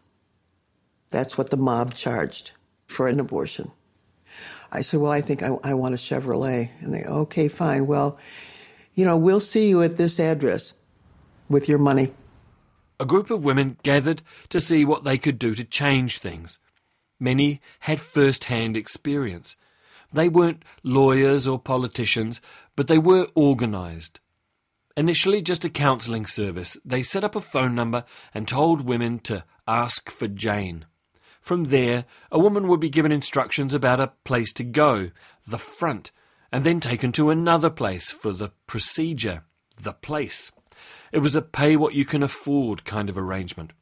That's 1.10 1.36
what 1.36 1.50
the 1.50 1.56
mob 1.56 1.94
charged 1.94 2.52
for 2.86 3.08
an 3.08 3.20
abortion. 3.20 3.70
I 4.72 4.82
said, 4.82 5.00
Well, 5.00 5.12
I 5.12 5.20
think 5.20 5.42
I, 5.42 5.56
I 5.64 5.74
want 5.74 5.94
a 5.94 5.98
Chevrolet. 5.98 6.70
And 6.80 6.94
they, 6.94 7.02
okay, 7.02 7.48
fine. 7.48 7.86
Well, 7.86 8.18
you 8.94 9.04
know, 9.04 9.16
we'll 9.16 9.40
see 9.40 9.68
you 9.68 9.82
at 9.82 9.96
this 9.96 10.20
address 10.20 10.76
with 11.48 11.68
your 11.68 11.78
money. 11.78 12.12
A 12.98 13.06
group 13.06 13.30
of 13.30 13.44
women 13.44 13.78
gathered 13.82 14.22
to 14.50 14.60
see 14.60 14.84
what 14.84 15.04
they 15.04 15.18
could 15.18 15.38
do 15.38 15.54
to 15.54 15.64
change 15.64 16.18
things. 16.18 16.58
Many 17.18 17.60
had 17.80 18.00
first 18.00 18.44
hand 18.44 18.76
experience. 18.76 19.56
They 20.12 20.28
weren't 20.28 20.64
lawyers 20.82 21.46
or 21.46 21.58
politicians, 21.58 22.40
but 22.76 22.88
they 22.88 22.98
were 22.98 23.28
organised. 23.36 24.20
Initially, 24.96 25.40
just 25.40 25.64
a 25.64 25.70
counselling 25.70 26.26
service, 26.26 26.76
they 26.84 27.02
set 27.02 27.24
up 27.24 27.36
a 27.36 27.40
phone 27.40 27.74
number 27.74 28.04
and 28.34 28.46
told 28.46 28.82
women 28.82 29.18
to 29.20 29.44
ask 29.66 30.10
for 30.10 30.28
Jane. 30.28 30.86
From 31.40 31.64
there, 31.64 32.04
a 32.30 32.38
woman 32.38 32.68
would 32.68 32.80
be 32.80 32.90
given 32.90 33.12
instructions 33.12 33.72
about 33.72 34.00
a 34.00 34.12
place 34.24 34.52
to 34.54 34.64
go, 34.64 35.10
the 35.46 35.58
front, 35.58 36.12
and 36.52 36.64
then 36.64 36.80
taken 36.80 37.12
to 37.12 37.30
another 37.30 37.70
place 37.70 38.10
for 38.10 38.32
the 38.32 38.50
procedure, 38.66 39.44
the 39.80 39.92
place. 39.92 40.52
It 41.12 41.18
was 41.20 41.34
a 41.34 41.42
pay 41.42 41.76
what 41.76 41.94
you 41.94 42.04
can 42.04 42.22
afford 42.22 42.84
kind 42.84 43.08
of 43.08 43.16
arrangement. 43.16 43.72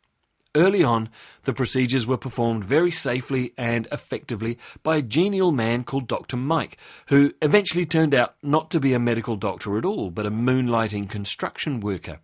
Early 0.58 0.82
on, 0.82 1.08
the 1.44 1.52
procedures 1.52 2.04
were 2.04 2.16
performed 2.16 2.64
very 2.64 2.90
safely 2.90 3.52
and 3.56 3.86
effectively 3.92 4.58
by 4.82 4.96
a 4.96 5.02
genial 5.02 5.52
man 5.52 5.84
called 5.84 6.08
Dr. 6.08 6.36
Mike, 6.36 6.78
who 7.06 7.32
eventually 7.40 7.86
turned 7.86 8.12
out 8.12 8.34
not 8.42 8.68
to 8.72 8.80
be 8.80 8.92
a 8.92 8.98
medical 8.98 9.36
doctor 9.36 9.78
at 9.78 9.84
all, 9.84 10.10
but 10.10 10.26
a 10.26 10.32
moonlighting 10.32 11.08
construction 11.08 11.78
worker. 11.78 12.18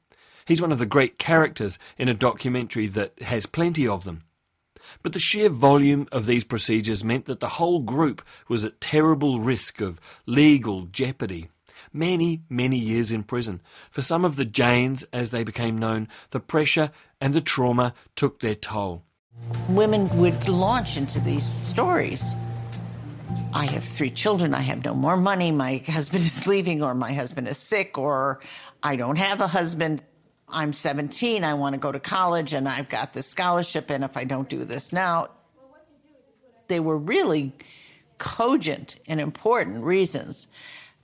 He's 0.46 0.60
one 0.60 0.72
of 0.72 0.78
the 0.78 0.84
great 0.84 1.16
characters 1.16 1.78
in 1.96 2.08
a 2.08 2.14
documentary 2.14 2.88
that 2.88 3.22
has 3.22 3.46
plenty 3.46 3.86
of 3.86 4.02
them. 4.02 4.24
But 5.04 5.12
the 5.12 5.20
sheer 5.20 5.48
volume 5.48 6.08
of 6.10 6.26
these 6.26 6.42
procedures 6.42 7.04
meant 7.04 7.26
that 7.26 7.38
the 7.38 7.50
whole 7.50 7.82
group 7.82 8.20
was 8.48 8.64
at 8.64 8.80
terrible 8.80 9.38
risk 9.38 9.80
of 9.80 10.00
legal 10.26 10.86
jeopardy. 10.86 11.50
Many, 11.94 12.42
many 12.50 12.76
years 12.76 13.12
in 13.12 13.22
prison. 13.22 13.60
For 13.90 14.02
some 14.02 14.24
of 14.24 14.36
the 14.36 14.44
Janes, 14.44 15.04
as 15.12 15.30
they 15.30 15.44
became 15.44 15.78
known, 15.78 16.08
the 16.30 16.40
pressure 16.40 16.90
and 17.20 17.32
the 17.32 17.40
trauma 17.40 17.94
took 18.16 18.40
their 18.40 18.54
toll. 18.54 19.04
Women 19.68 20.14
would 20.18 20.48
launch 20.48 20.96
into 20.96 21.20
these 21.20 21.44
stories. 21.44 22.34
I 23.52 23.66
have 23.66 23.84
three 23.84 24.10
children, 24.10 24.52
I 24.52 24.60
have 24.60 24.84
no 24.84 24.94
more 24.94 25.16
money, 25.16 25.50
my 25.52 25.76
husband 25.86 26.24
is 26.24 26.46
leaving, 26.46 26.82
or 26.82 26.94
my 26.94 27.12
husband 27.12 27.48
is 27.48 27.58
sick, 27.58 27.96
or 27.96 28.40
I 28.82 28.96
don't 28.96 29.16
have 29.16 29.40
a 29.40 29.46
husband. 29.46 30.02
I'm 30.48 30.72
17, 30.72 31.44
I 31.44 31.54
want 31.54 31.74
to 31.74 31.78
go 31.78 31.92
to 31.92 32.00
college, 32.00 32.52
and 32.52 32.68
I've 32.68 32.90
got 32.90 33.12
this 33.12 33.26
scholarship, 33.26 33.90
and 33.90 34.04
if 34.04 34.16
I 34.16 34.24
don't 34.24 34.48
do 34.48 34.64
this 34.64 34.92
now, 34.92 35.28
they 36.68 36.80
were 36.80 36.98
really 36.98 37.52
cogent 38.18 38.96
and 39.06 39.20
important 39.20 39.84
reasons. 39.84 40.48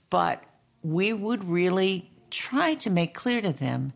But 0.09 0.43
we 0.83 1.13
would 1.13 1.47
really 1.47 2.11
try 2.29 2.75
to 2.75 2.89
make 2.89 3.13
clear 3.13 3.41
to 3.41 3.51
them 3.51 3.93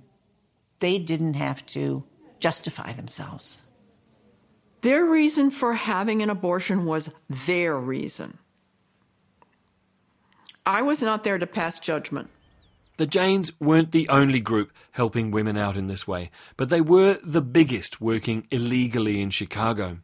they 0.80 1.00
didn't 1.00 1.36
have 1.36 1.66
to 1.68 2.04
justify 2.40 2.94
themselves. 2.94 3.62
Their 4.82 5.06
reason 5.06 5.50
for 5.50 5.74
having 5.74 6.22
an 6.22 6.30
abortion 6.30 6.86
was 6.86 7.10
their 7.30 7.76
reason. 7.76 8.38
I 10.66 10.82
was 10.82 11.02
not 11.02 11.24
there 11.24 11.38
to 11.38 11.48
pass 11.48 11.80
judgment. 11.80 12.30
The 12.98 13.06
Janes 13.06 13.52
weren't 13.60 13.92
the 13.92 14.08
only 14.10 14.40
group 14.40 14.72
helping 14.92 15.32
women 15.32 15.58
out 15.58 15.76
in 15.76 15.88
this 15.88 16.08
way, 16.08 16.32
but 16.56 16.70
they 16.70 16.82
were 16.82 17.20
the 17.24 17.42
biggest 17.42 18.00
working 18.00 18.48
illegally 18.52 19.22
in 19.22 19.32
Chicago. 19.32 20.00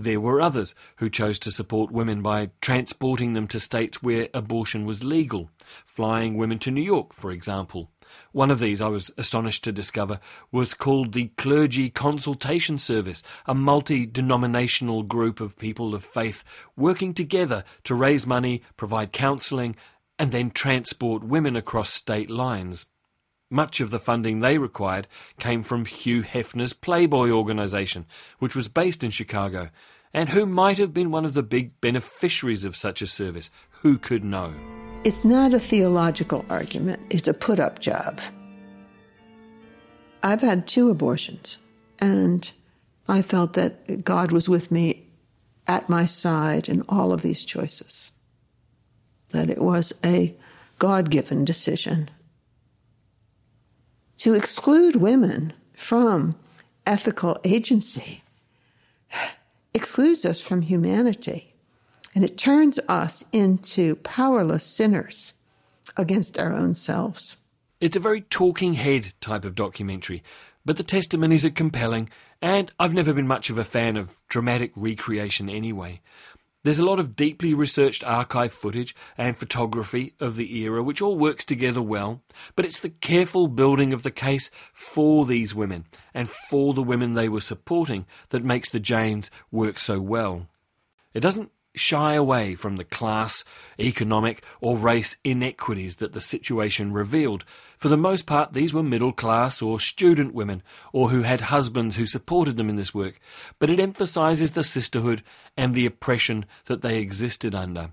There 0.00 0.20
were 0.20 0.40
others 0.40 0.76
who 0.98 1.10
chose 1.10 1.40
to 1.40 1.50
support 1.50 1.90
women 1.90 2.22
by 2.22 2.50
transporting 2.60 3.32
them 3.32 3.48
to 3.48 3.58
states 3.58 4.00
where 4.00 4.28
abortion 4.32 4.86
was 4.86 5.02
legal, 5.02 5.50
flying 5.84 6.36
women 6.36 6.60
to 6.60 6.70
New 6.70 6.82
York, 6.82 7.12
for 7.12 7.32
example. 7.32 7.90
One 8.30 8.52
of 8.52 8.60
these, 8.60 8.80
I 8.80 8.86
was 8.86 9.10
astonished 9.18 9.64
to 9.64 9.72
discover, 9.72 10.20
was 10.52 10.72
called 10.72 11.14
the 11.14 11.32
Clergy 11.36 11.90
Consultation 11.90 12.78
Service, 12.78 13.24
a 13.44 13.56
multi 13.56 14.06
denominational 14.06 15.02
group 15.02 15.40
of 15.40 15.58
people 15.58 15.96
of 15.96 16.04
faith 16.04 16.44
working 16.76 17.12
together 17.12 17.64
to 17.82 17.96
raise 17.96 18.24
money, 18.24 18.62
provide 18.76 19.12
counselling, 19.12 19.74
and 20.16 20.30
then 20.30 20.52
transport 20.52 21.24
women 21.24 21.56
across 21.56 21.90
state 21.90 22.30
lines. 22.30 22.86
Much 23.50 23.80
of 23.80 23.90
the 23.90 23.98
funding 23.98 24.40
they 24.40 24.58
required 24.58 25.08
came 25.38 25.62
from 25.62 25.86
Hugh 25.86 26.22
Hefner's 26.22 26.74
Playboy 26.74 27.30
organization, 27.30 28.04
which 28.38 28.54
was 28.54 28.68
based 28.68 29.02
in 29.02 29.10
Chicago, 29.10 29.70
and 30.12 30.28
who 30.28 30.44
might 30.44 30.76
have 30.76 30.92
been 30.92 31.10
one 31.10 31.24
of 31.24 31.32
the 31.32 31.42
big 31.42 31.80
beneficiaries 31.80 32.66
of 32.66 32.76
such 32.76 33.00
a 33.00 33.06
service. 33.06 33.48
Who 33.80 33.96
could 33.96 34.22
know? 34.22 34.52
It's 35.02 35.24
not 35.24 35.54
a 35.54 35.60
theological 35.60 36.44
argument, 36.50 37.00
it's 37.08 37.26
a 37.26 37.32
put 37.32 37.58
up 37.58 37.78
job. 37.78 38.20
I've 40.22 40.42
had 40.42 40.68
two 40.68 40.90
abortions, 40.90 41.56
and 41.98 42.50
I 43.08 43.22
felt 43.22 43.54
that 43.54 44.04
God 44.04 44.30
was 44.30 44.46
with 44.46 44.70
me 44.70 45.06
at 45.66 45.88
my 45.88 46.04
side 46.04 46.68
in 46.68 46.82
all 46.86 47.14
of 47.14 47.22
these 47.22 47.46
choices, 47.46 48.12
that 49.30 49.48
it 49.48 49.62
was 49.62 49.94
a 50.04 50.36
God 50.78 51.08
given 51.10 51.46
decision 51.46 52.10
to 54.18 54.34
exclude 54.34 54.96
women 54.96 55.52
from 55.74 56.36
ethical 56.86 57.38
agency 57.44 58.22
excludes 59.74 60.24
us 60.24 60.40
from 60.40 60.62
humanity 60.62 61.54
and 62.14 62.24
it 62.24 62.36
turns 62.36 62.80
us 62.88 63.24
into 63.32 63.94
powerless 63.96 64.64
sinners 64.64 65.34
against 65.96 66.38
our 66.38 66.52
own 66.52 66.74
selves. 66.74 67.36
It's 67.80 67.96
a 67.96 68.00
very 68.00 68.22
talking 68.22 68.74
head 68.74 69.12
type 69.20 69.44
of 69.44 69.54
documentary, 69.54 70.22
but 70.64 70.76
the 70.76 70.82
testimonies 70.82 71.44
are 71.44 71.50
compelling, 71.50 72.10
and 72.42 72.72
I've 72.78 72.94
never 72.94 73.12
been 73.12 73.28
much 73.28 73.50
of 73.50 73.58
a 73.58 73.64
fan 73.64 73.96
of 73.96 74.16
dramatic 74.28 74.72
recreation 74.74 75.48
anyway. 75.48 76.00
There's 76.64 76.80
a 76.80 76.84
lot 76.84 76.98
of 76.98 77.14
deeply 77.14 77.54
researched 77.54 78.02
archive 78.02 78.52
footage 78.52 78.94
and 79.16 79.36
photography 79.36 80.14
of 80.18 80.36
the 80.36 80.56
era, 80.58 80.82
which 80.82 81.00
all 81.00 81.16
works 81.16 81.44
together 81.44 81.80
well, 81.80 82.22
but 82.56 82.64
it's 82.64 82.80
the 82.80 82.90
careful 82.90 83.46
building 83.46 83.92
of 83.92 84.02
the 84.02 84.10
case 84.10 84.50
for 84.72 85.24
these 85.24 85.54
women 85.54 85.86
and 86.12 86.28
for 86.28 86.74
the 86.74 86.82
women 86.82 87.14
they 87.14 87.28
were 87.28 87.40
supporting 87.40 88.06
that 88.30 88.42
makes 88.42 88.70
the 88.70 88.80
Janes 88.80 89.30
work 89.52 89.78
so 89.78 90.00
well. 90.00 90.48
It 91.14 91.20
doesn't 91.20 91.52
shy 91.74 92.14
away 92.14 92.54
from 92.54 92.76
the 92.76 92.84
class, 92.84 93.44
economic, 93.78 94.42
or 94.60 94.76
race 94.76 95.16
inequities 95.24 95.96
that 95.96 96.12
the 96.12 96.20
situation 96.20 96.92
revealed. 96.92 97.44
For 97.76 97.88
the 97.88 97.96
most 97.96 98.26
part, 98.26 98.52
these 98.52 98.74
were 98.74 98.82
middle 98.82 99.12
class 99.12 99.62
or 99.62 99.78
student 99.78 100.34
women, 100.34 100.62
or 100.92 101.10
who 101.10 101.22
had 101.22 101.42
husbands 101.42 101.96
who 101.96 102.06
supported 102.06 102.56
them 102.56 102.68
in 102.68 102.76
this 102.76 102.94
work, 102.94 103.20
but 103.58 103.70
it 103.70 103.80
emphasizes 103.80 104.52
the 104.52 104.64
sisterhood 104.64 105.22
and 105.56 105.74
the 105.74 105.86
oppression 105.86 106.44
that 106.66 106.82
they 106.82 106.98
existed 106.98 107.54
under. 107.54 107.90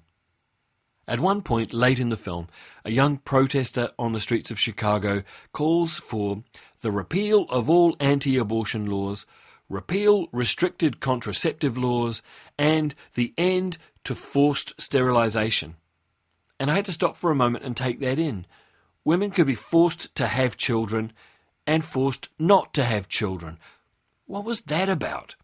At 1.08 1.20
one 1.20 1.44
point 1.44 1.72
late 1.72 2.00
in 2.00 2.10
the 2.10 2.18
film, 2.18 2.48
a 2.84 2.92
young 2.92 3.18
protester 3.18 3.90
on 4.00 4.14
the 4.14 4.20
streets 4.20 4.50
of 4.50 4.60
Chicago 4.60 5.24
calls 5.52 5.98
for 5.98 6.44
the 6.82 6.92
repeal 6.92 7.46
of 7.50 7.70
all 7.70 7.96
anti 8.00 8.38
abortion 8.38 8.86
laws 8.86 9.28
repeal 9.70 10.28
restricted 10.32 11.00
contraceptive 11.00 11.78
laws, 11.78 12.22
and 12.58 12.96
the 13.16 13.34
end 13.38 13.78
to 14.04 14.16
forced 14.16 14.80
sterilisation. 14.80 15.76
And 16.60 16.72
I 16.72 16.76
had 16.76 16.86
to 16.86 16.92
stop 16.92 17.16
for 17.16 17.32
a 17.32 17.36
moment 17.36 17.66
and 17.66 17.76
take 17.76 18.00
that 18.00 18.20
in. 18.20 18.46
Women 19.04 19.32
could 19.32 19.48
be 19.48 19.56
forced 19.56 20.16
to 20.16 20.28
have 20.28 20.58
children 20.58 21.12
and 21.68 21.84
forced 21.84 22.30
not 22.40 22.74
to 22.76 22.84
have 22.84 23.08
children. 23.08 23.58
What 24.26 24.46
was 24.46 24.62
that 24.62 24.90
about? 24.90 25.36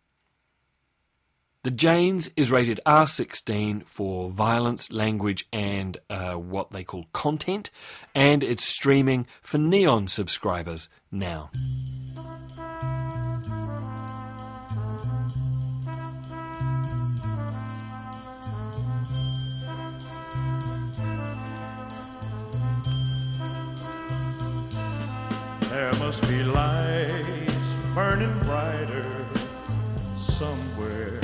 The 1.63 1.71
Janes 1.71 2.31
is 2.36 2.51
rated 2.51 2.79
R16 2.88 3.84
for 3.84 4.31
violence, 4.31 4.91
language, 4.91 5.47
and 5.53 5.97
uh, 6.10 6.34
what 6.34 6.71
they 6.71 6.84
call 6.84 7.05
content, 7.13 7.69
and 8.15 8.43
it's 8.43 8.65
streaming 8.65 9.27
for 9.43 9.60
Neon 9.60 10.07
subscribers 10.07 10.89
now. 11.12 11.51
Must 26.12 26.28
be 26.30 26.43
lights 26.43 27.74
burning 27.95 28.38
brighter 28.39 29.06
somewhere. 30.17 31.21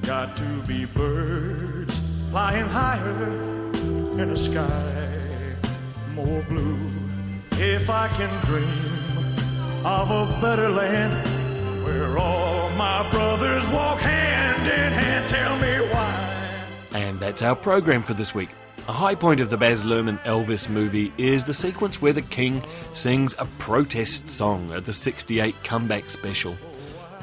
Got 0.00 0.34
to 0.36 0.62
be 0.66 0.86
birds 0.86 1.98
flying 2.30 2.64
higher 2.64 3.30
in 4.22 4.30
a 4.30 4.36
sky 4.38 5.06
more 6.14 6.42
blue. 6.44 6.78
If 7.52 7.90
I 7.90 8.08
can 8.08 8.30
dream 8.46 9.84
of 9.84 10.10
a 10.10 10.40
better 10.40 10.70
land 10.70 11.12
where 11.84 12.16
all 12.16 12.70
my 12.70 13.06
brothers 13.10 13.68
walk 13.68 14.00
hand 14.00 14.62
in 14.62 14.92
hand, 14.94 15.28
tell 15.28 15.58
me 15.58 15.92
why. 15.92 16.98
And 16.98 17.20
that's 17.20 17.42
our 17.42 17.54
program 17.54 18.02
for 18.02 18.14
this 18.14 18.34
week. 18.34 18.48
A 18.86 18.92
high 18.92 19.14
point 19.14 19.40
of 19.40 19.48
the 19.48 19.56
Baz 19.56 19.82
Luhrmann 19.82 20.18
Elvis 20.24 20.68
movie 20.68 21.10
is 21.16 21.46
the 21.46 21.54
sequence 21.54 22.02
where 22.02 22.12
the 22.12 22.20
king 22.20 22.62
sings 22.92 23.34
a 23.38 23.46
protest 23.58 24.28
song 24.28 24.70
at 24.72 24.84
the 24.84 24.92
68 24.92 25.54
comeback 25.64 26.10
special. 26.10 26.54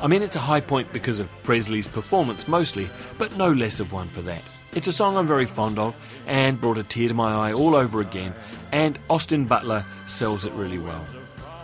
I 0.02 0.08
mean, 0.08 0.24
it's 0.24 0.36
a 0.36 0.40
high 0.40 0.62
point 0.62 0.92
because 0.92 1.20
of 1.20 1.30
Presley's 1.44 1.88
performance 1.88 2.48
mostly, 2.48 2.90
but 3.20 3.38
no 3.38 3.52
less 3.52 3.80
of 3.80 3.94
one 3.94 4.10
for 4.10 4.24
that. 4.24 4.42
It's 4.74 4.88
a 4.88 4.92
song 4.92 5.16
I'm 5.16 5.28
very 5.28 5.46
fond 5.46 5.78
of 5.78 5.96
and 6.26 6.60
brought 6.60 6.80
a 6.80 6.84
tear 6.84 7.10
to 7.10 7.14
my 7.14 7.32
eye 7.32 7.54
all 7.54 7.76
over 7.76 8.02
again, 8.02 8.34
and 8.72 8.98
Austin 9.08 9.46
Butler 9.46 9.86
sells 10.08 10.46
it 10.46 10.54
really 10.54 10.80
well. 10.80 11.06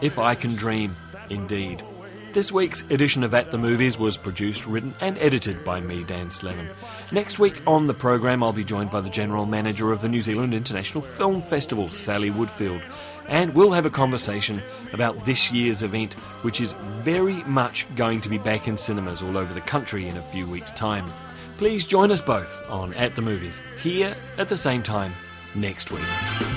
If 0.02 0.20
I 0.20 0.36
Can 0.36 0.54
Dream, 0.54 0.96
indeed. 1.32 1.82
This 2.34 2.52
week's 2.52 2.84
edition 2.92 3.24
of 3.24 3.34
At 3.34 3.50
the 3.50 3.58
Movies 3.58 3.98
was 3.98 4.16
produced, 4.16 4.68
written, 4.68 4.94
and 5.02 5.18
edited 5.18 5.66
by 5.66 5.82
me, 5.82 6.04
Dan 6.04 6.30
Slevin. 6.30 6.70
Next 7.10 7.40
week 7.40 7.62
on 7.66 7.88
the 7.88 7.94
program, 7.94 8.44
I'll 8.44 8.52
be 8.52 8.66
joined 8.66 8.90
by 8.90 9.00
the 9.00 9.10
General 9.10 9.46
Manager 9.46 9.94
of 9.94 10.02
the 10.02 10.10
New 10.10 10.22
Zealand 10.22 10.54
International 10.54 11.02
Film 11.02 11.42
Festival, 11.42 11.88
Sally 11.88 12.30
Woodfield, 12.30 12.82
and 13.30 13.54
we'll 13.56 13.72
have 13.72 13.86
a 13.86 13.90
conversation 13.90 14.62
about 14.92 15.24
this 15.24 15.50
year's 15.50 15.84
event, 15.84 16.16
which 16.44 16.60
is 16.60 16.74
very 17.00 17.44
much 17.46 17.94
going 17.96 18.20
to 18.20 18.30
be 18.30 18.38
back 18.38 18.68
in 18.68 18.76
cinemas 18.76 19.22
all 19.22 19.38
over 19.38 19.54
the 19.54 19.62
country 19.62 20.10
in 20.10 20.18
a 20.18 20.22
few 20.22 20.46
weeks' 20.46 20.72
time. 20.72 21.06
Please 21.58 21.88
join 21.88 22.12
us 22.12 22.22
both 22.22 22.70
on 22.70 22.94
At 22.96 23.16
the 23.16 23.22
Movies, 23.22 23.62
here 23.82 24.14
at 24.38 24.50
the 24.50 24.58
same 24.58 24.84
time 24.84 25.14
next 25.56 25.92
week. 25.92 26.57